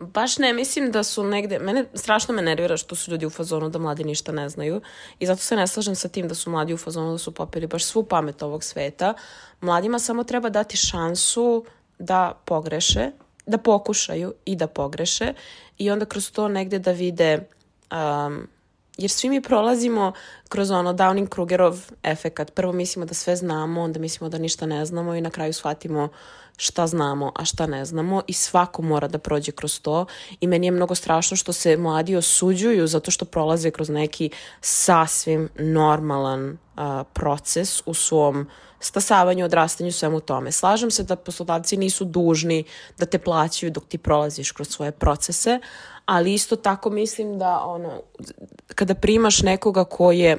[0.00, 3.68] baš ne mislim da su negde, mene strašno me nervira što su ljudi u fazonu
[3.68, 4.80] da mladi ništa ne znaju
[5.18, 7.66] i zato se ne slažem sa tim da su mladi u fazonu da su popili
[7.66, 9.14] baš svu pamet ovog sveta.
[9.60, 11.64] Mladima samo treba dati šansu
[11.98, 13.10] da pogreše,
[13.46, 15.34] da pokušaju i da pogreše
[15.78, 17.48] i onda kroz to negde da vide
[17.90, 18.48] um,
[19.00, 20.12] jer svi mi prolazimo
[20.48, 22.54] kroz ono Downing-Krugerov efekat.
[22.54, 26.08] Prvo mislimo da sve znamo, onda mislimo da ništa ne znamo i na kraju shvatimo
[26.56, 30.06] šta znamo, a šta ne znamo i svako mora da prođe kroz to
[30.40, 34.30] i meni je mnogo strašno što se mladi osuđuju zato što prolaze kroz neki
[34.60, 38.48] sasvim normalan a, proces u svom
[38.80, 40.52] stasavanju, odrastanju, svemu tome.
[40.52, 42.64] Slažem se da poslodavci nisu dužni
[42.98, 45.60] da te plaćaju dok ti prolaziš kroz svoje procese,
[46.06, 48.02] ali isto tako mislim da ono,
[48.74, 50.38] kada primaš nekoga ko je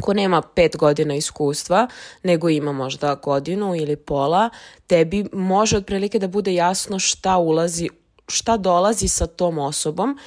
[0.00, 1.88] ko nema pet godina iskustva,
[2.22, 4.50] nego ima možda godinu ili pola,
[4.86, 7.88] tebi može otprilike da bude jasno šta ulazi,
[8.28, 10.18] šta dolazi sa tom osobom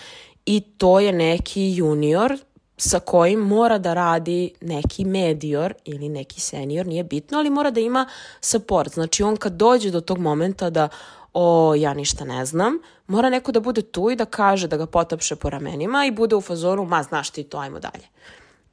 [0.46, 2.38] i to je neki junior
[2.82, 7.80] sa kojim mora da radi neki medior ili neki senior, nije bitno, ali mora da
[7.80, 8.08] ima
[8.42, 8.94] support.
[8.94, 10.90] Znači on kad dođe do tog momenta da
[11.34, 12.78] o, ja ništa ne znam,
[13.08, 16.36] mora neko da bude tu i da kaže, da ga potapše po ramenima i bude
[16.36, 18.08] u fazonu, ma znaš ti to, ajmo dalje.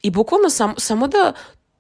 [0.03, 1.33] I bukvalno sam, samo da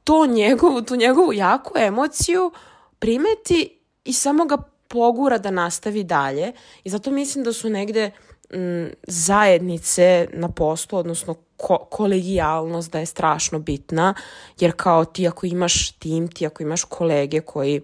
[0.04, 2.52] to njegovu, tu njegovu jaku emociju
[2.98, 4.56] primeti i samo ga
[4.96, 6.52] pogura da nastavi dalje.
[6.84, 8.10] I zato mislim da su negde
[8.50, 14.14] m, zajednice na postu, odnosno ko kolegijalnost da je strašno bitna,
[14.60, 17.80] jer kao ti ako imaš tim, ti ako imaš kolege koji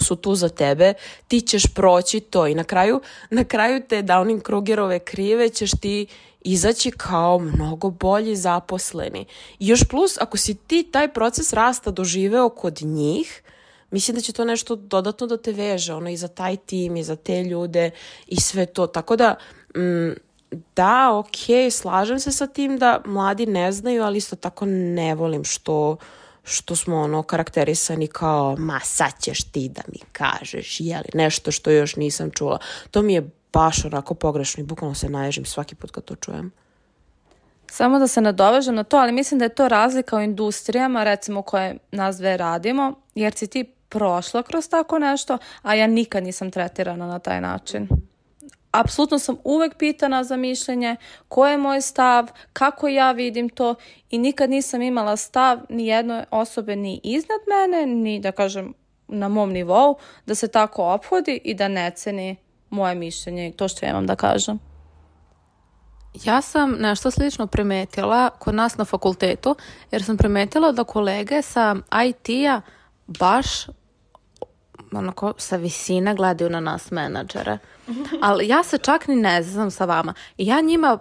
[0.00, 0.94] su tu za tebe,
[1.28, 3.00] ti ćeš proći to i na kraju,
[3.30, 6.06] na kraju te Downing-Krugerove krive ćeš ti
[6.40, 9.26] izaći kao mnogo bolji zaposleni.
[9.58, 13.42] I još plus, ako si ti taj proces rasta doživeo kod njih,
[13.90, 17.04] mislim da će to nešto dodatno da te veže, ono, i za taj tim, i
[17.04, 17.90] za te ljude,
[18.26, 18.86] i sve to.
[18.86, 19.34] Tako da,
[19.76, 20.12] mm,
[20.76, 25.44] da, ok, slažem se sa tim da mladi ne znaju, ali isto tako ne volim
[25.44, 25.96] što
[26.48, 31.70] što smo ono karakterisani kao ma sad ćeš ti da mi kažeš jeli nešto što
[31.70, 32.58] još nisam čula.
[32.90, 36.52] To mi je baš onako pogrešno i bukvalno se naježim svaki put kad to čujem.
[37.70, 41.42] Samo da se nadovežem na to, ali mislim da je to razlika u industrijama, recimo
[41.42, 46.50] koje nas dve radimo, jer si ti prošla kroz tako nešto, a ja nikad nisam
[46.50, 47.88] tretirana na taj način
[48.80, 50.96] apsolutno sam uvek pitana za mišljenje,
[51.28, 53.74] ko je moj stav, kako ja vidim to
[54.10, 58.74] i nikad nisam imala stav ni jednoj osobe ni iznad mene, ni da kažem
[59.08, 62.36] na mom nivou, da se tako ophodi i da ne ceni
[62.70, 64.58] moje mišljenje i to što ja imam da kažem.
[66.24, 69.56] Ja sam nešto slično primetila kod nas na fakultetu,
[69.90, 71.76] jer sam primetila da kolege sa
[72.06, 72.60] IT-a
[73.06, 73.66] baš
[74.98, 77.58] onako sa visine gledaju na nas menadžere.
[78.22, 80.14] Ali ja se čak ni ne znam sa vama.
[80.38, 80.98] I ja njima,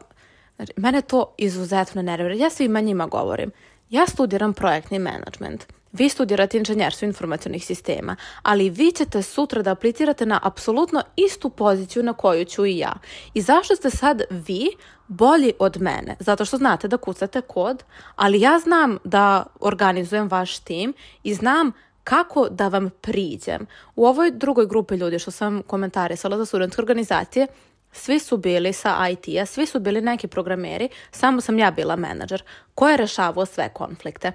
[0.55, 2.35] znači, mene to izuzetno nervira.
[2.35, 3.51] Ja svima njima govorim.
[3.89, 5.65] Ja studiram projektni management.
[5.91, 12.03] Vi studirate inženjerstvo informacionih sistema, ali vi ćete sutra da aplicirate na apsolutno istu poziciju
[12.03, 12.93] na koju ću i ja.
[13.33, 14.69] I zašto ste sad vi
[15.07, 16.15] bolji od mene?
[16.19, 17.83] Zato što znate da kucate kod,
[18.15, 20.93] ali ja znam da organizujem vaš tim
[21.23, 21.71] i znam
[22.05, 23.65] kako da vam priđem.
[23.95, 27.47] U ovoj drugoj grupi ljudi što sam komentarisala za studentske organizacije,
[27.91, 32.43] svi su bili sa IT-a, svi su bili neki programeri, samo sam ja bila menadžer.
[32.75, 34.31] Ko je rešavao sve konflikte?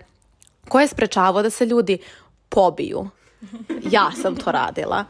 [0.69, 1.99] Ko je sprečavao da se ljudi
[2.49, 3.09] pobiju?
[3.97, 5.05] Ja sam to radila.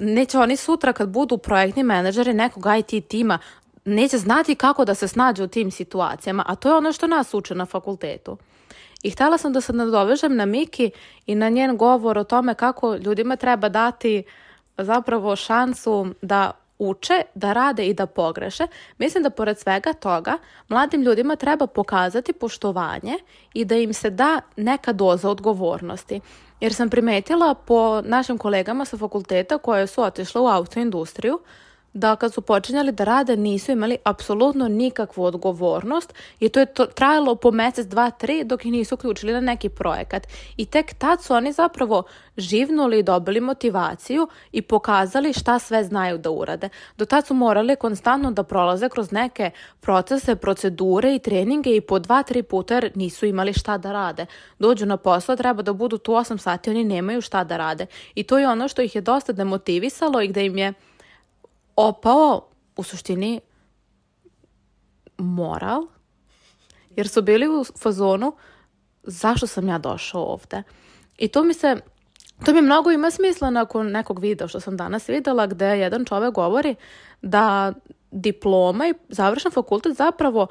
[0.00, 3.38] Neće oni sutra kad budu projektni menadžeri nekog IT tima
[3.84, 7.34] neće znati kako da se snađe u tim situacijama, a to je ono što nas
[7.34, 8.38] uče na fakultetu.
[9.02, 10.90] I htjela sam da se nadovežem na Miki
[11.26, 14.22] i na njen govor o tome kako ljudima treba dati
[14.78, 18.66] zapravo šansu da uče, da rade i da pogreše.
[18.98, 20.38] Mislim da pored svega toga
[20.68, 23.14] mladim ljudima treba pokazati poštovanje
[23.54, 26.20] i da im se da neka doza odgovornosti.
[26.60, 31.38] Jer sam primetila po našim kolegama sa fakulteta koje su otišle u autoindustriju
[31.92, 36.86] da kad su počinjali da rade nisu imali apsolutno nikakvu odgovornost i to je to
[36.86, 40.26] trajalo po mjesec, dva, tri dok ih nisu uključili na neki projekat.
[40.56, 42.02] I tek tad su oni zapravo
[42.36, 46.68] živnuli i dobili motivaciju i pokazali šta sve znaju da urade.
[46.96, 51.98] Do tad su morali konstantno da prolaze kroz neke procese, procedure i treninge i po
[51.98, 54.26] dva, tri puta jer nisu imali šta da rade.
[54.58, 57.86] Dođu na posao, treba da budu tu 8 sati, oni nemaju šta da rade.
[58.14, 60.72] I to je ono što ih je dosta demotivisalo i gde im je
[61.76, 63.40] opao u suštini
[65.18, 65.86] moral,
[66.90, 68.32] jer su bili u fazonu
[69.02, 70.62] zašto sam ja došao ovde.
[71.18, 71.76] I to mi se,
[72.44, 76.34] to mi mnogo ima smisla nakon nekog videa što sam danas videla gde jedan čovek
[76.34, 76.74] govori
[77.22, 77.72] da
[78.10, 80.46] diploma i završen fakultet zapravo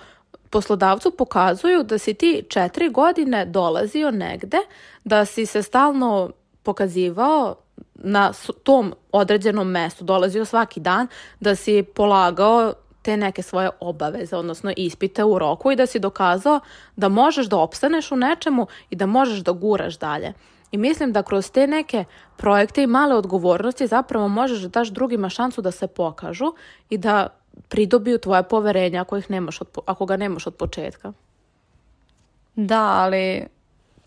[0.49, 4.57] poslodavcu pokazuju da si ti četiri godine dolazio negde,
[5.03, 6.31] da si se stalno
[6.63, 7.55] pokazivao
[8.03, 8.31] na
[8.63, 11.07] tom određenom mestu dolazio svaki dan
[11.39, 16.59] da si polagao te neke svoje obaveze, odnosno ispite u roku i da si dokazao
[16.95, 20.33] da možeš da opstaneš u nečemu i da možeš da guraš dalje.
[20.71, 22.05] I mislim da kroz te neke
[22.37, 26.53] projekte i male odgovornosti zapravo možeš da daš drugima šansu da se pokažu
[26.89, 27.27] i da
[27.67, 31.13] pridobiju tvoje poverenje ako, ih nemaš od, ako ga nemaš od početka.
[32.55, 33.47] Da, ali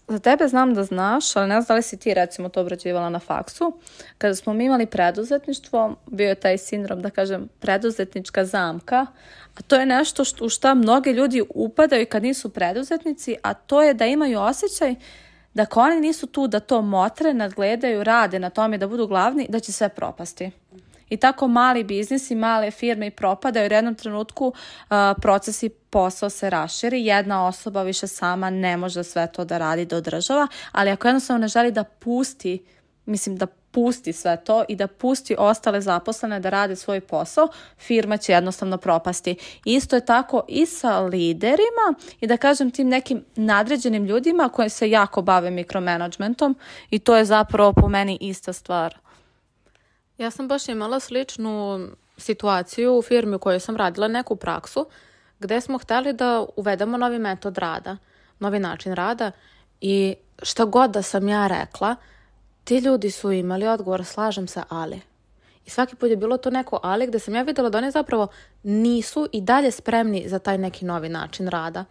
[0.09, 3.11] za tebe znam da znaš, ali ne znam da li si ti recimo to obrađivala
[3.11, 3.79] na faksu.
[4.19, 9.07] Kada smo mi imali preduzetništvo, bio je taj sindrom, da kažem, preduzetnička zamka,
[9.55, 13.83] a to je nešto što, u šta mnogi ljudi upadaju kad nisu preduzetnici, a to
[13.83, 14.95] je da imaju osjećaj
[15.55, 19.47] da ako oni nisu tu da to motre, nadgledaju, rade na tome da budu glavni,
[19.49, 20.51] da će sve propasti.
[21.09, 26.31] I tako mali biznis i male firme i propadaju u jednom trenutku uh, procesi posao
[26.31, 30.91] se raširi, jedna osoba više sama ne može sve to da radi, da održava, ali
[30.91, 32.65] ako jednostavno ne želi da pusti,
[33.07, 37.49] mislim da pusti sve to i da pusti ostale zaposlene da rade svoj posao,
[37.79, 39.37] firma će jednostavno propasti.
[39.65, 44.91] Isto je tako i sa liderima i da kažem tim nekim nadređenim ljudima koji se
[44.91, 46.57] jako bave mikromanagementom
[46.91, 49.04] i to je zapravo po meni ista stvar.
[50.19, 54.87] Ja sam baš imala sličnu situaciju u firmi u kojoj sam radila neku praksu
[55.39, 57.97] gde smo hteli da uvedemo novi metod rada,
[58.39, 59.31] novi način rada
[59.81, 61.97] i šta god da sam ja rekla,
[62.65, 65.01] ti ljudi su imali odgovor, slažem se, ali.
[65.67, 68.29] I svaki put je bilo to neko ali gde sam ja videla da oni zapravo
[68.63, 71.85] nisu i dalje spremni za taj neki novi način rada.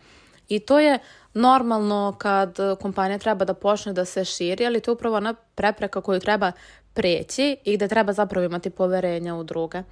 [0.49, 0.99] I to je
[1.33, 6.01] normalno kad kompanija treba da počne da se širi, ali to je upravo ona prepreka
[6.01, 6.51] koju treba
[6.93, 9.83] preći i gde treba zapravo imati poverenja u druge.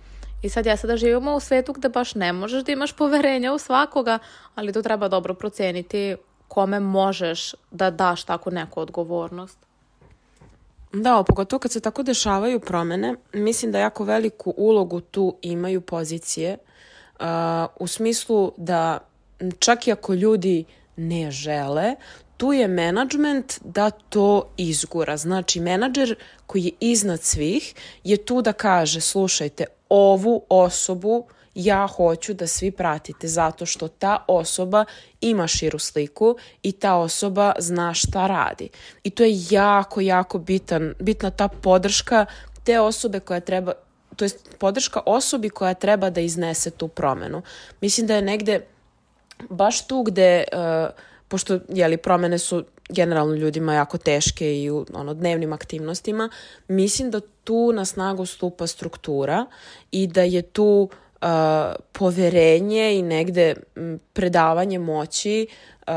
[0.41, 3.57] I sad ja sada živimo u svetu gde baš ne možeš da imaš poverenja u
[3.57, 4.19] svakoga,
[4.55, 6.15] ali to treba dobro proceniti
[6.47, 9.57] kome možeš da daš takvu neku odgovornost.
[10.93, 16.57] Da, pogotovo kad se tako dešavaju promene, mislim da jako veliku ulogu tu imaju pozicije
[17.19, 17.25] uh,
[17.79, 18.99] u smislu da
[19.59, 21.95] čak i ako ljudi ne žele,
[22.41, 25.17] tu je menadžment da to izgura.
[25.17, 26.15] Znači, menadžer
[26.45, 27.73] koji je iznad svih
[28.03, 34.25] je tu da kaže, slušajte, ovu osobu ja hoću da svi pratite zato što ta
[34.27, 34.85] osoba
[35.21, 38.69] ima širu sliku i ta osoba zna šta radi.
[39.03, 42.25] I to je jako, jako bitan, bitna ta podrška
[42.63, 43.73] te osobe koja treba,
[44.15, 47.41] to je podrška osobi koja treba da iznese tu promenu.
[47.81, 48.65] Mislim da je negde
[49.49, 55.13] baš tu gde uh, pošto jeli, promene su generalno ljudima jako teške i u ono,
[55.13, 56.29] dnevnim aktivnostima,
[56.67, 59.45] mislim da tu na snagu stupa struktura
[59.91, 60.89] i da je tu
[61.21, 61.27] uh,
[61.91, 63.55] poverenje i negde
[64.13, 65.47] predavanje moći
[65.87, 65.93] uh,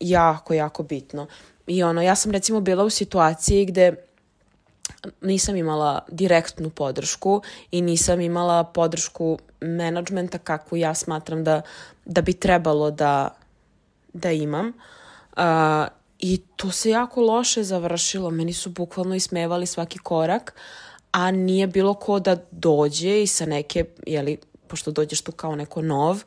[0.00, 1.26] jako, jako bitno.
[1.66, 3.94] I ono, ja sam recimo bila u situaciji gde
[5.20, 11.62] nisam imala direktnu podršku i nisam imala podršku menadžmenta kakvu ja smatram da,
[12.04, 13.30] da bi trebalo da,
[14.16, 14.72] da imam.
[15.36, 15.42] Uh,
[16.18, 18.30] I to se jako loše završilo.
[18.30, 20.54] Meni su bukvalno ismevali svaki korak,
[21.12, 24.38] a nije bilo ko da dođe i sa neke jeli,
[24.68, 26.22] pošto dođeš tu kao neko nov,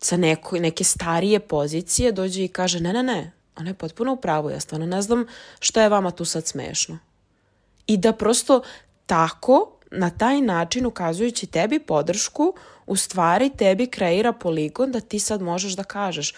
[0.00, 4.16] sa neko, neke starije pozicije, dođe i kaže, ne, ne, ne, ona je potpuno u
[4.16, 5.26] pravu, ja stvarno ne znam
[5.60, 6.98] šta je vama tu sad smešno.
[7.86, 8.62] I da prosto
[9.06, 12.54] tako, na taj način, ukazujući tebi podršku,
[12.86, 16.34] u stvari tebi kreira poligon da ti sad možeš da kažeš,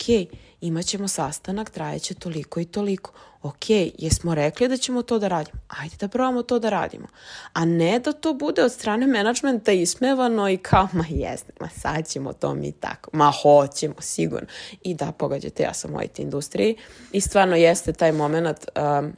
[0.00, 0.28] ok,
[0.60, 3.12] imat ćemo sastanak, trajeće toliko i toliko.
[3.42, 5.60] Ok, jesmo rekli da ćemo to da radimo?
[5.68, 7.06] Ajde da probamo to da radimo.
[7.52, 12.08] A ne da to bude od strane menadžmenta ismevano i kao, ma jesne, ma sad
[12.08, 13.10] ćemo to mi tako.
[13.12, 14.46] Ma hoćemo, sigurno.
[14.82, 16.76] I da, pogađate, ja sam u IT industriji
[17.12, 18.58] i stvarno jeste taj moment
[19.00, 19.12] um,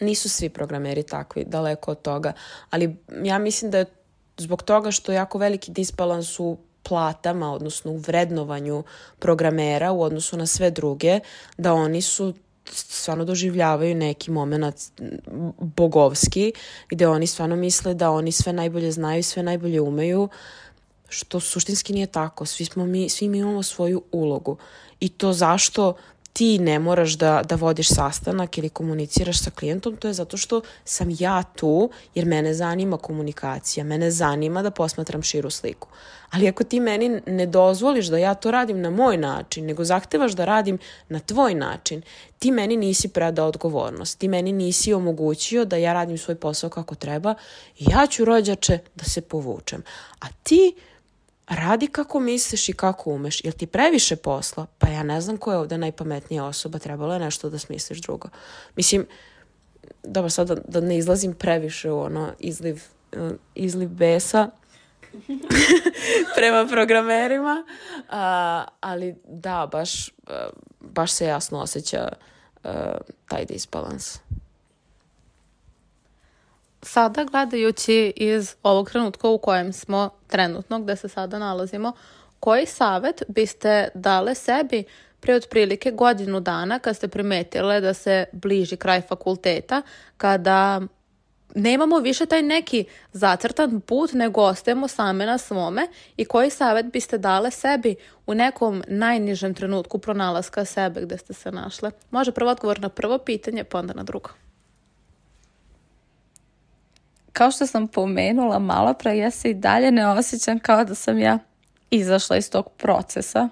[0.00, 2.32] nisu svi programeri takvi, daleko od toga,
[2.70, 3.86] ali ja mislim da je
[4.38, 8.84] zbog toga što je jako veliki disbalans u platama, odnosno u vrednovanju
[9.18, 11.20] programera u odnosu na sve druge,
[11.58, 12.34] da oni su
[12.72, 14.76] stvarno doživljavaju neki moment
[15.58, 16.52] bogovski,
[16.88, 20.28] gde oni stvarno misle da oni sve najbolje znaju i sve najbolje umeju,
[21.08, 22.46] što suštinski nije tako.
[22.46, 24.56] Svi, smo mi, svi mi imamo svoju ulogu.
[25.00, 25.94] I to zašto
[26.32, 30.60] ti ne moraš da, da vodiš sastanak ili komuniciraš sa klijentom, to je zato što
[30.84, 35.88] sam ja tu, jer mene zanima komunikacija, mene zanima da posmatram širu sliku.
[36.30, 40.32] Ali ako ti meni ne dozvoliš da ja to radim na moj način, nego zahtevaš
[40.32, 40.78] da radim
[41.08, 42.02] na tvoj način,
[42.38, 46.94] ti meni nisi predao odgovornost, ti meni nisi omogućio da ja radim svoj posao kako
[46.94, 47.34] treba
[47.78, 49.82] i ja ću rođače da se povučem.
[50.20, 50.74] A ti
[51.50, 53.44] radi kako misliš i kako umeš.
[53.44, 54.66] Jel ti previše posla?
[54.78, 58.28] Pa ja ne znam ko je ovde najpametnija osoba, trebalo je nešto da smisliš drugo.
[58.76, 59.06] Mislim,
[60.02, 62.82] dobro, sad da, da ne izlazim previše u ono izliv,
[63.16, 64.50] uh, izliv besa
[66.36, 67.64] prema programerima,
[67.98, 68.04] uh,
[68.80, 70.34] ali da, baš, uh,
[70.80, 72.12] baš se jasno osjeća
[72.64, 72.70] uh,
[73.28, 74.18] taj disbalans
[76.82, 81.92] sada gledajući iz ovog trenutka u kojem smo trenutno, gde se sada nalazimo,
[82.40, 84.84] koji savet biste dale sebi
[85.20, 89.82] pre otprilike godinu dana kad ste primetile da se bliži kraj fakulteta,
[90.16, 90.80] kada
[91.54, 97.18] nemamo više taj neki zacrtan put, nego ostajemo same na svome i koji savet biste
[97.18, 101.90] dale sebi u nekom najnižem trenutku pronalaska sebe gde ste se našle?
[102.10, 104.30] Može prvo odgovor na prvo pitanje, pa onda na drugo
[107.32, 111.18] kao što sam pomenula malo pre, ja se i dalje ne osjećam kao da sam
[111.18, 111.38] ja
[111.90, 113.48] izašla iz tog procesa.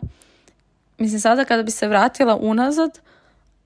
[0.98, 2.98] Mislim, sada kada bi se vratila unazad,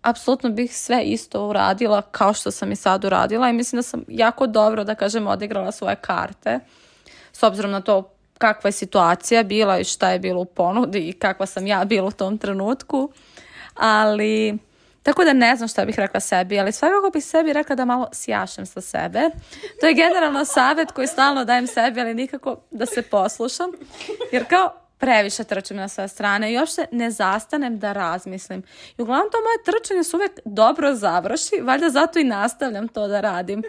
[0.02, 4.04] apsolutno bih sve isto uradila kao što sam i sad uradila i mislim da sam
[4.08, 6.58] jako dobro, da kažem, odigrala svoje karte.
[7.32, 8.08] S obzirom na to
[8.38, 12.08] kakva je situacija bila i šta je bilo u ponudi i kakva sam ja bila
[12.08, 13.10] u tom trenutku.
[13.74, 14.58] Ali
[15.02, 18.08] tako da ne znam šta bih rekla sebi, ali svakako bih sebi rekla da malo
[18.12, 19.30] sjašem sa sebe.
[19.80, 23.70] To je generalno savet koji stalno dajem sebi, ali nikako da se poslušam.
[24.32, 28.62] Jer kao previše trčim na sve strane i uopšte ne zastanem da razmislim.
[28.98, 33.20] I uglavnom to moje trčanje se uvek dobro završi, valjda zato i nastavljam to da
[33.20, 33.62] radim.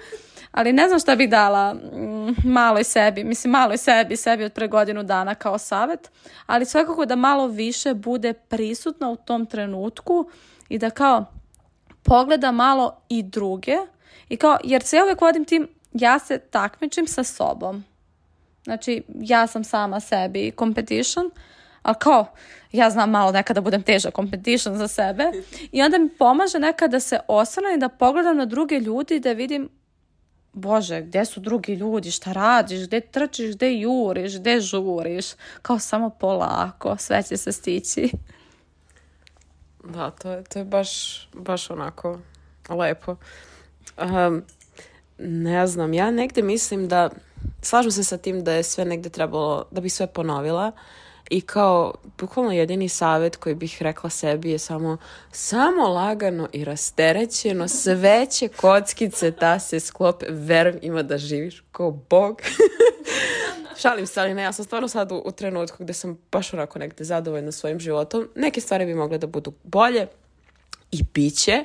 [0.52, 4.68] Ali ne znam šta bih dala mm, maloj sebi, mislim maloj sebi, sebi od pre
[4.68, 6.12] godinu dana kao savet,
[6.46, 10.30] ali svakako da malo više bude prisutna u tom trenutku
[10.70, 11.26] i da kao
[12.04, 13.78] pogleda malo i druge
[14.30, 17.84] i kao, jer se ja uvek vodim tim, ja se takmičim sa sobom.
[18.64, 21.32] Znači, ja sam sama sebi competition,
[21.82, 22.26] ali kao,
[22.72, 25.32] ja znam malo nekada budem teža competition za sebe
[25.72, 29.32] i onda mi pomaže nekada da se osvrnem i da pogledam na druge ljudi da
[29.32, 29.70] vidim
[30.54, 35.26] Bože, gde su drugi ljudi, šta radiš, gde trčiš, gde juriš, gde žuriš,
[35.62, 38.12] kao samo polako, sve će se stići.
[39.84, 42.20] Da, to je, to je baš, baš onako
[42.70, 43.16] lepo.
[43.98, 44.44] Um,
[45.18, 47.10] ne znam, ja negde mislim da,
[47.62, 50.72] slažem se sa tim da je sve negde trebalo, da bi sve ponovila
[51.30, 54.98] i kao, bukvalno jedini savet koji bih rekla sebi je samo,
[55.32, 61.92] samo lagano i rasterećeno, sve će kockice da se sklope, verujem ima da živiš kao
[61.92, 62.42] bog.
[63.78, 66.80] Šalim se, ali ne, ja sam stvarno sad u, u trenutku gde sam baš onako
[66.80, 68.30] negde zadovoljna svojim životom.
[68.36, 70.08] Neke stvari bi mogle da budu bolje,
[70.94, 71.62] i biće,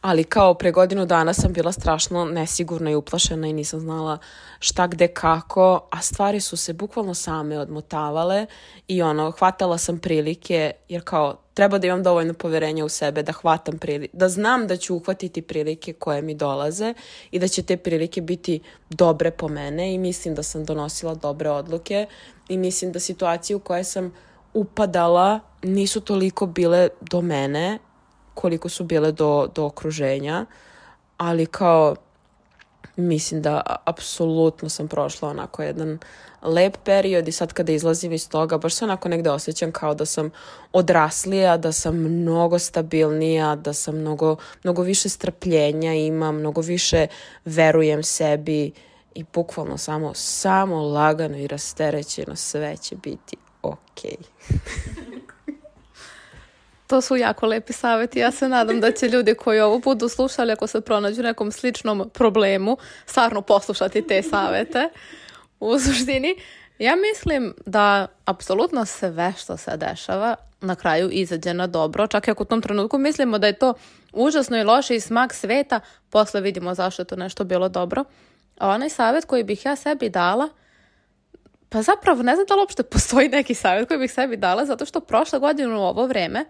[0.00, 4.18] ali kao pre godinu dana sam bila strašno nesigurna i uplašena i nisam znala
[4.58, 8.46] šta gde kako, a stvari su se bukvalno same odmotavale
[8.88, 13.32] i ono, hvatala sam prilike, jer kao treba da imam dovoljno poverenja u sebe da
[13.32, 16.94] hvatam prilike, da znam da ću uhvatiti prilike koje mi dolaze
[17.30, 21.50] i da će te prilike biti dobre po mene i mislim da sam donosila dobre
[21.50, 22.06] odluke
[22.48, 24.12] i mislim da situacije u koje sam
[24.54, 27.78] upadala nisu toliko bile do mene
[28.34, 30.46] koliko su bile do, do okruženja,
[31.16, 31.96] ali kao
[32.96, 35.98] mislim da apsolutno sam prošla onako jedan
[36.42, 40.06] lep period i sad kada izlazim iz toga baš se onako negde osjećam kao da
[40.06, 40.30] sam
[40.72, 47.06] odraslija, da sam mnogo stabilnija, da sam mnogo, mnogo više strpljenja imam, mnogo više
[47.44, 48.72] verujem sebi
[49.14, 54.16] i bukvalno samo, samo lagano i rasterećeno sve će biti okej.
[56.92, 58.18] To su jako lepi savjeti.
[58.18, 62.10] Ja se nadam da će ljudi koji ovo budu slušali, ako se pronađu nekom sličnom
[62.14, 62.76] problemu,
[63.06, 64.88] stvarno poslušati te savjete.
[65.60, 66.36] U suštini,
[66.78, 72.06] ja mislim da apsolutno sve što se dešava na kraju izađe na dobro.
[72.06, 73.74] Čak i ako u tom trenutku mislimo da je to
[74.12, 75.80] užasno i loše i smak sveta,
[76.10, 78.04] posle vidimo zašto je to nešto bilo dobro.
[78.58, 80.48] A onaj savjet koji bih ja sebi dala,
[81.68, 84.86] pa zapravo ne znam da li uopšte postoji neki savjet koji bih sebi dala, zato
[84.86, 86.44] što prošle godine u ovo vreme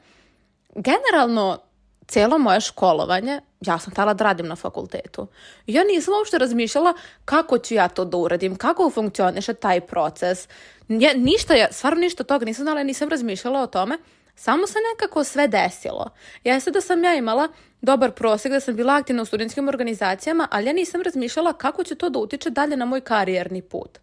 [0.74, 1.58] generalno
[2.06, 5.26] cijelo moje školovanje, ja sam htjela da radim na fakultetu.
[5.66, 6.94] Ja nisam uopšte razmišljala
[7.24, 10.48] kako ću ja to da uradim, kako funkcioniše taj proces.
[10.88, 13.98] Ja, ništa, ja, stvarno ništa toga nisam znala, nisam razmišljala o tome.
[14.34, 16.10] Samo se nekako sve desilo.
[16.44, 17.48] Jeste da sam ja imala
[17.80, 21.94] dobar prosjek, da sam bila aktivna u studentskim organizacijama, ali ja nisam razmišljala kako će
[21.94, 23.98] to da utiče dalje na moj karijerni put.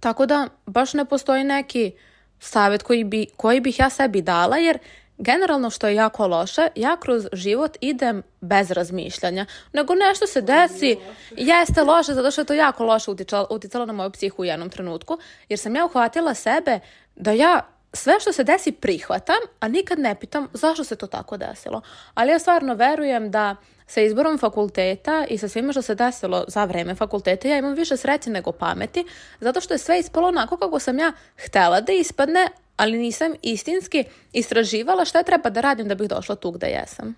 [0.00, 1.92] Tako da baš ne postoji neki
[2.40, 4.78] savjet koji, bi, koji bih ja sebi dala, jer
[5.18, 9.46] generalno što je jako loše, ja kroz život idem bez razmišljanja.
[9.72, 10.96] Nego nešto se desi,
[11.36, 14.70] jeste loše, zato što je to jako loše uticalo, uticalo na moju psihu u jednom
[14.70, 16.80] trenutku, jer sam ja uhvatila sebe
[17.16, 17.60] da ja
[17.92, 21.80] sve što se desi prihvatam, a nikad ne pitam zašto se to tako desilo.
[22.14, 23.56] Ali ja stvarno verujem da
[23.86, 27.96] sa izborom fakulteta i sa svime što se desilo za vreme fakulteta ja imam više
[27.96, 29.04] sreće nego pameti,
[29.40, 34.04] zato što je sve ispalo onako kako sam ja htela da ispadne, ali nisam istinski
[34.32, 37.14] istraživala šta treba da radim da bih došla tu gde jesam.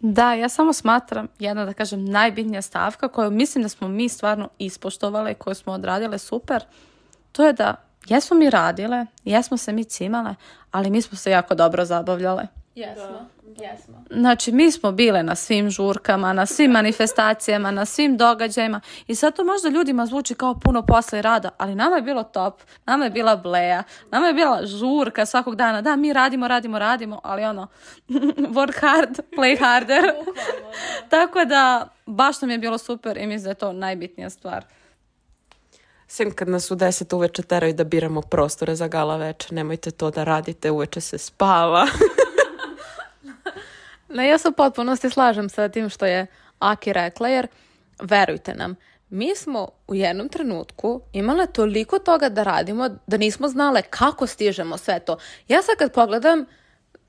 [0.00, 4.48] Da, ja samo smatram jedna, da kažem, najbitnija stavka koju mislim da smo mi stvarno
[4.58, 6.64] ispoštovale koju smo odradile super,
[7.32, 7.74] to je da
[8.06, 10.34] jesmo mi radile, jesmo se mi cimale,
[10.70, 12.59] ali mi smo se jako dobro zabavljale.
[12.74, 13.26] Jesmo,
[13.60, 14.04] jesmo.
[14.10, 19.36] Znači, mi smo bile na svim žurkama, na svim manifestacijama, na svim događajima i sad
[19.36, 23.04] to možda ljudima zvuči kao puno posla i rada, ali nama je bilo top, nama
[23.04, 25.82] je bila bleja, nama je bila žurka svakog dana.
[25.82, 27.66] Da, mi radimo, radimo, radimo, ali ono,
[28.56, 30.04] work hard, play harder.
[31.10, 34.64] Tako da, baš nam je bilo super i mislim da je to najbitnija stvar.
[36.06, 40.10] Sem kad nas u deset uveče teraju da biramo prostore za gala večer, nemojte to
[40.10, 41.86] da radite, uveče se spava.
[44.10, 46.26] Ne, ja se u potpunosti slažem sa tim što je
[46.58, 47.46] Aki rekla, jer
[48.02, 48.76] verujte nam,
[49.08, 54.78] mi smo u jednom trenutku imale toliko toga da radimo da nismo znale kako stižemo
[54.78, 55.18] sve to.
[55.48, 56.46] Ja sad kad pogledam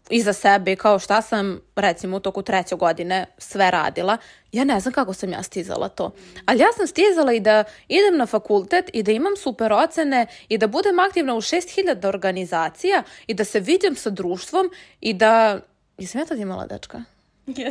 [0.09, 4.17] iza sebe kao šta sam recimo u toku treće godine sve radila,
[4.51, 6.11] ja ne znam kako sam ja stizala to.
[6.45, 10.57] Ali ja sam stizala i da idem na fakultet i da imam super ocene i
[10.57, 14.69] da budem aktivna u 6000 organizacija i da se vidim sa društvom
[15.01, 15.59] i da...
[16.01, 17.03] Jesam ja tad imala dečka?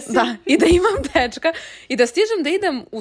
[0.08, 1.52] Da, i da imam dečka
[1.88, 3.00] i da stižem da idem u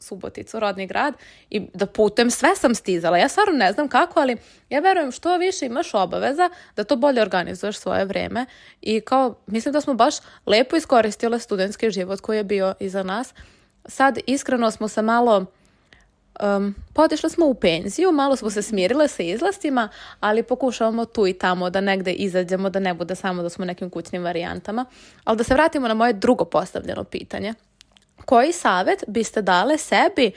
[0.00, 1.14] Suboticu, rodni grad,
[1.50, 3.18] i da putem sve sam stizala.
[3.18, 4.36] Ja stvarno ne znam kako, ali
[4.70, 8.46] ja verujem što više imaš obaveza da to bolje organizuješ svoje vreme
[8.80, 10.14] i kao, mislim da smo baš
[10.46, 13.34] lepo iskoristile studentski život koji je bio iza nas.
[13.84, 15.46] Sad, iskreno smo se malo
[16.42, 19.88] Um, pa otišle smo u penziju, malo smo se smirile sa izlastima,
[20.20, 23.90] ali pokušavamo tu i tamo da negde izađemo, da ne bude samo da smo nekim
[23.90, 24.84] kućnim varijantama.
[25.24, 27.54] Ali da se vratimo na moje drugo postavljeno pitanje.
[28.24, 30.32] Koji savjet biste dale sebi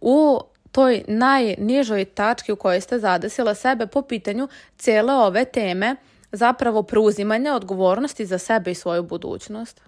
[0.00, 0.40] u
[0.72, 4.48] toj najnižoj tački u kojoj ste zadesila sebe po pitanju
[4.78, 5.96] cijele ove teme
[6.32, 9.80] zapravo preuzimanja odgovornosti za sebe i svoju budućnost?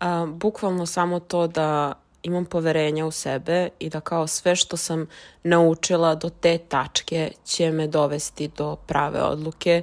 [0.00, 5.06] A, bukvalno samo to da imam poverenja u sebe i da kao sve što sam
[5.42, 9.82] naučila do te tačke će me dovesti do prave odluke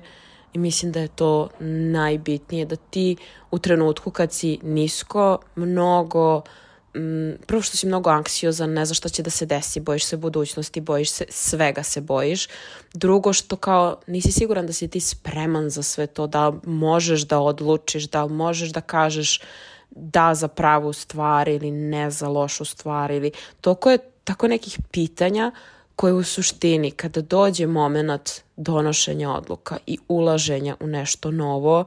[0.54, 1.50] i mislim da je to
[1.92, 3.16] najbitnije da ti
[3.52, 6.42] u trenutku kad si nisko mnogo
[6.96, 10.18] mm, prvo što si mnogo anksiozan, ne znaš šta će da se desi, bojiš se
[10.18, 12.48] budućnosti, bojiš se, svega se bojiš.
[12.94, 17.40] Drugo što kao nisi siguran da si ti spreman za sve to, da možeš da
[17.40, 19.42] odlučiš, da možeš da kažeš
[19.92, 23.32] da za pravu stvar ili ne za lošu stvar ili
[23.62, 25.52] toliko je tako nekih pitanja
[25.96, 31.86] koje u suštini kada dođe moment donošenja odluka i ulaženja u nešto novo,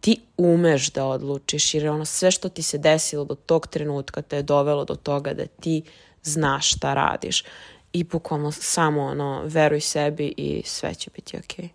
[0.00, 4.36] ti umeš da odlučiš jer ono sve što ti se desilo do tog trenutka te
[4.36, 5.82] je dovelo do toga da ti
[6.22, 7.44] znaš šta radiš
[7.92, 11.68] i bukvalno samo ono veruj sebi i sve će biti okej.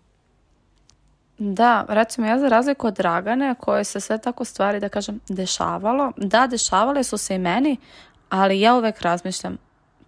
[1.38, 6.12] Da, recimo ja za razliku od Dragane koje se sve tako stvari, da kažem, dešavalo.
[6.16, 7.76] Da, dešavale su se i meni,
[8.28, 9.58] ali ja uvek razmišljam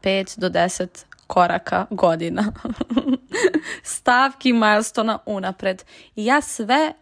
[0.02, 2.52] 5 do 10 koraka godina.
[3.82, 5.84] Stavki milestona unapred.
[6.16, 6.92] I ja sve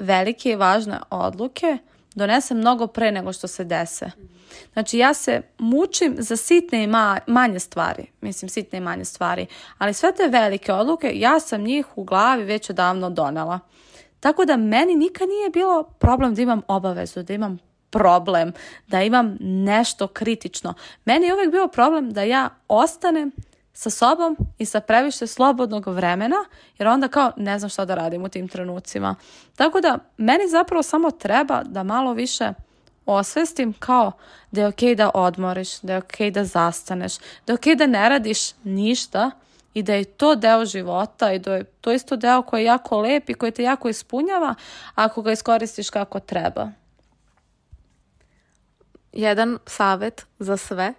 [0.00, 1.78] velike i važne odluke
[2.16, 4.10] donesem mnogo pre nego što se dese.
[4.72, 6.88] Znači ja se mučim za sitne i
[7.26, 9.46] manje stvari, mislim sitne i manje stvari,
[9.78, 13.60] ali sve te velike odluke ja sam njih u glavi već odavno donela.
[14.20, 17.58] Tako da meni nikad nije bilo problem da imam obavezu, da imam
[17.90, 18.52] problem,
[18.86, 20.74] da imam nešto kritično.
[21.04, 23.32] Meni je uvijek bio problem da ja ostanem
[23.76, 26.44] sa sobom i sa previše slobodnog vremena,
[26.78, 29.14] jer onda kao ne znam šta da radim u tim trenucima.
[29.56, 32.52] Tako da meni zapravo samo treba da malo više
[33.06, 34.12] osvestim kao
[34.50, 38.08] da je ok da odmoriš, da je ok da zastaneš, da je ok da ne
[38.08, 39.30] radiš ništa
[39.74, 43.00] i da je to deo života i da je to isto deo koji je jako
[43.00, 44.54] lep i koji te jako ispunjava
[44.94, 46.68] ako ga iskoristiš kako treba.
[49.12, 50.94] Jedan savjet za sve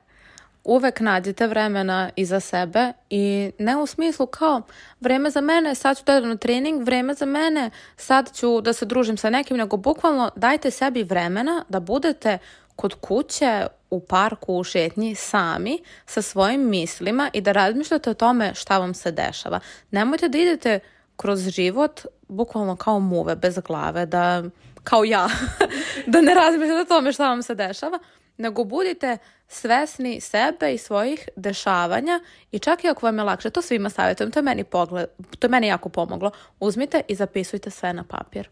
[0.67, 4.61] uvek nađite vremena i za sebe i ne u smislu kao
[4.99, 8.85] vreme za mene, sad ću da na trening, vreme za mene, sad ću da se
[8.85, 12.37] družim sa nekim, nego bukvalno dajte sebi vremena da budete
[12.75, 18.53] kod kuće, u parku, u šetnji, sami, sa svojim mislima i da razmišljate o tome
[18.55, 19.59] šta vam se dešava.
[19.91, 20.79] Nemojte da idete
[21.15, 24.43] kroz život bukvalno kao muve, bez glave, da,
[24.83, 25.27] kao ja,
[26.07, 27.99] da ne razmišljate o tome šta vam se dešava,
[28.37, 29.17] nego budite
[29.47, 32.19] svesni sebe i svojih dešavanja
[32.51, 35.07] i čak i ako vam je lakše, to svima savjetujem, to je meni, pogled,
[35.39, 38.49] to je meni jako pomoglo, uzmite i zapisujte sve na papir.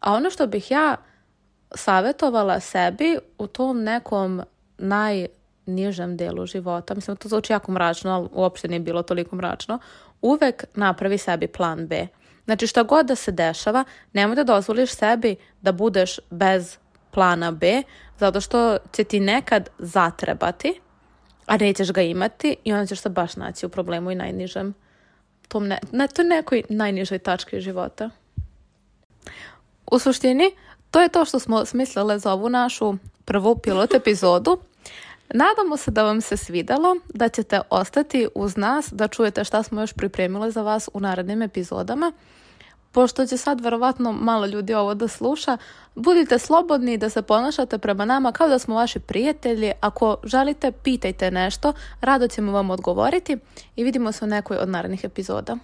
[0.00, 0.96] A ono što bih ja
[1.74, 4.42] savjetovala sebi u tom nekom
[4.78, 9.78] najnižem delu života, mislim to zvuči jako mračno, ali uopšte nije bilo toliko mračno,
[10.20, 12.06] uvek napravi sebi plan B.
[12.44, 16.78] Znači šta god da se dešava, nemoj da dozvoliš sebi da budeš bez
[17.10, 17.82] plana B,
[18.18, 20.80] zato što će ti nekad zatrebati,
[21.46, 24.74] a nećeš ga imati i onda ćeš se baš naći u problemu i najnižem
[25.50, 28.10] tom ne, na toj nekoj najnižoj tački života.
[29.90, 30.50] U suštini,
[30.90, 32.94] to je to što smo smislile za ovu našu
[33.24, 34.58] prvu pilot epizodu.
[35.34, 39.80] Nadamo se da vam se svidalo, da ćete ostati uz nas, da čujete šta smo
[39.80, 42.12] još pripremile za vas u narednim epizodama
[42.92, 45.56] pošto će sad verovatno malo ljudi ovo da sluša,
[45.94, 49.72] budite slobodni da se ponašate prema nama kao da smo vaši prijatelji.
[49.80, 53.36] Ako želite, pitajte nešto, rado ćemo vam odgovoriti
[53.76, 55.56] i vidimo se u nekoj od narednih epizoda.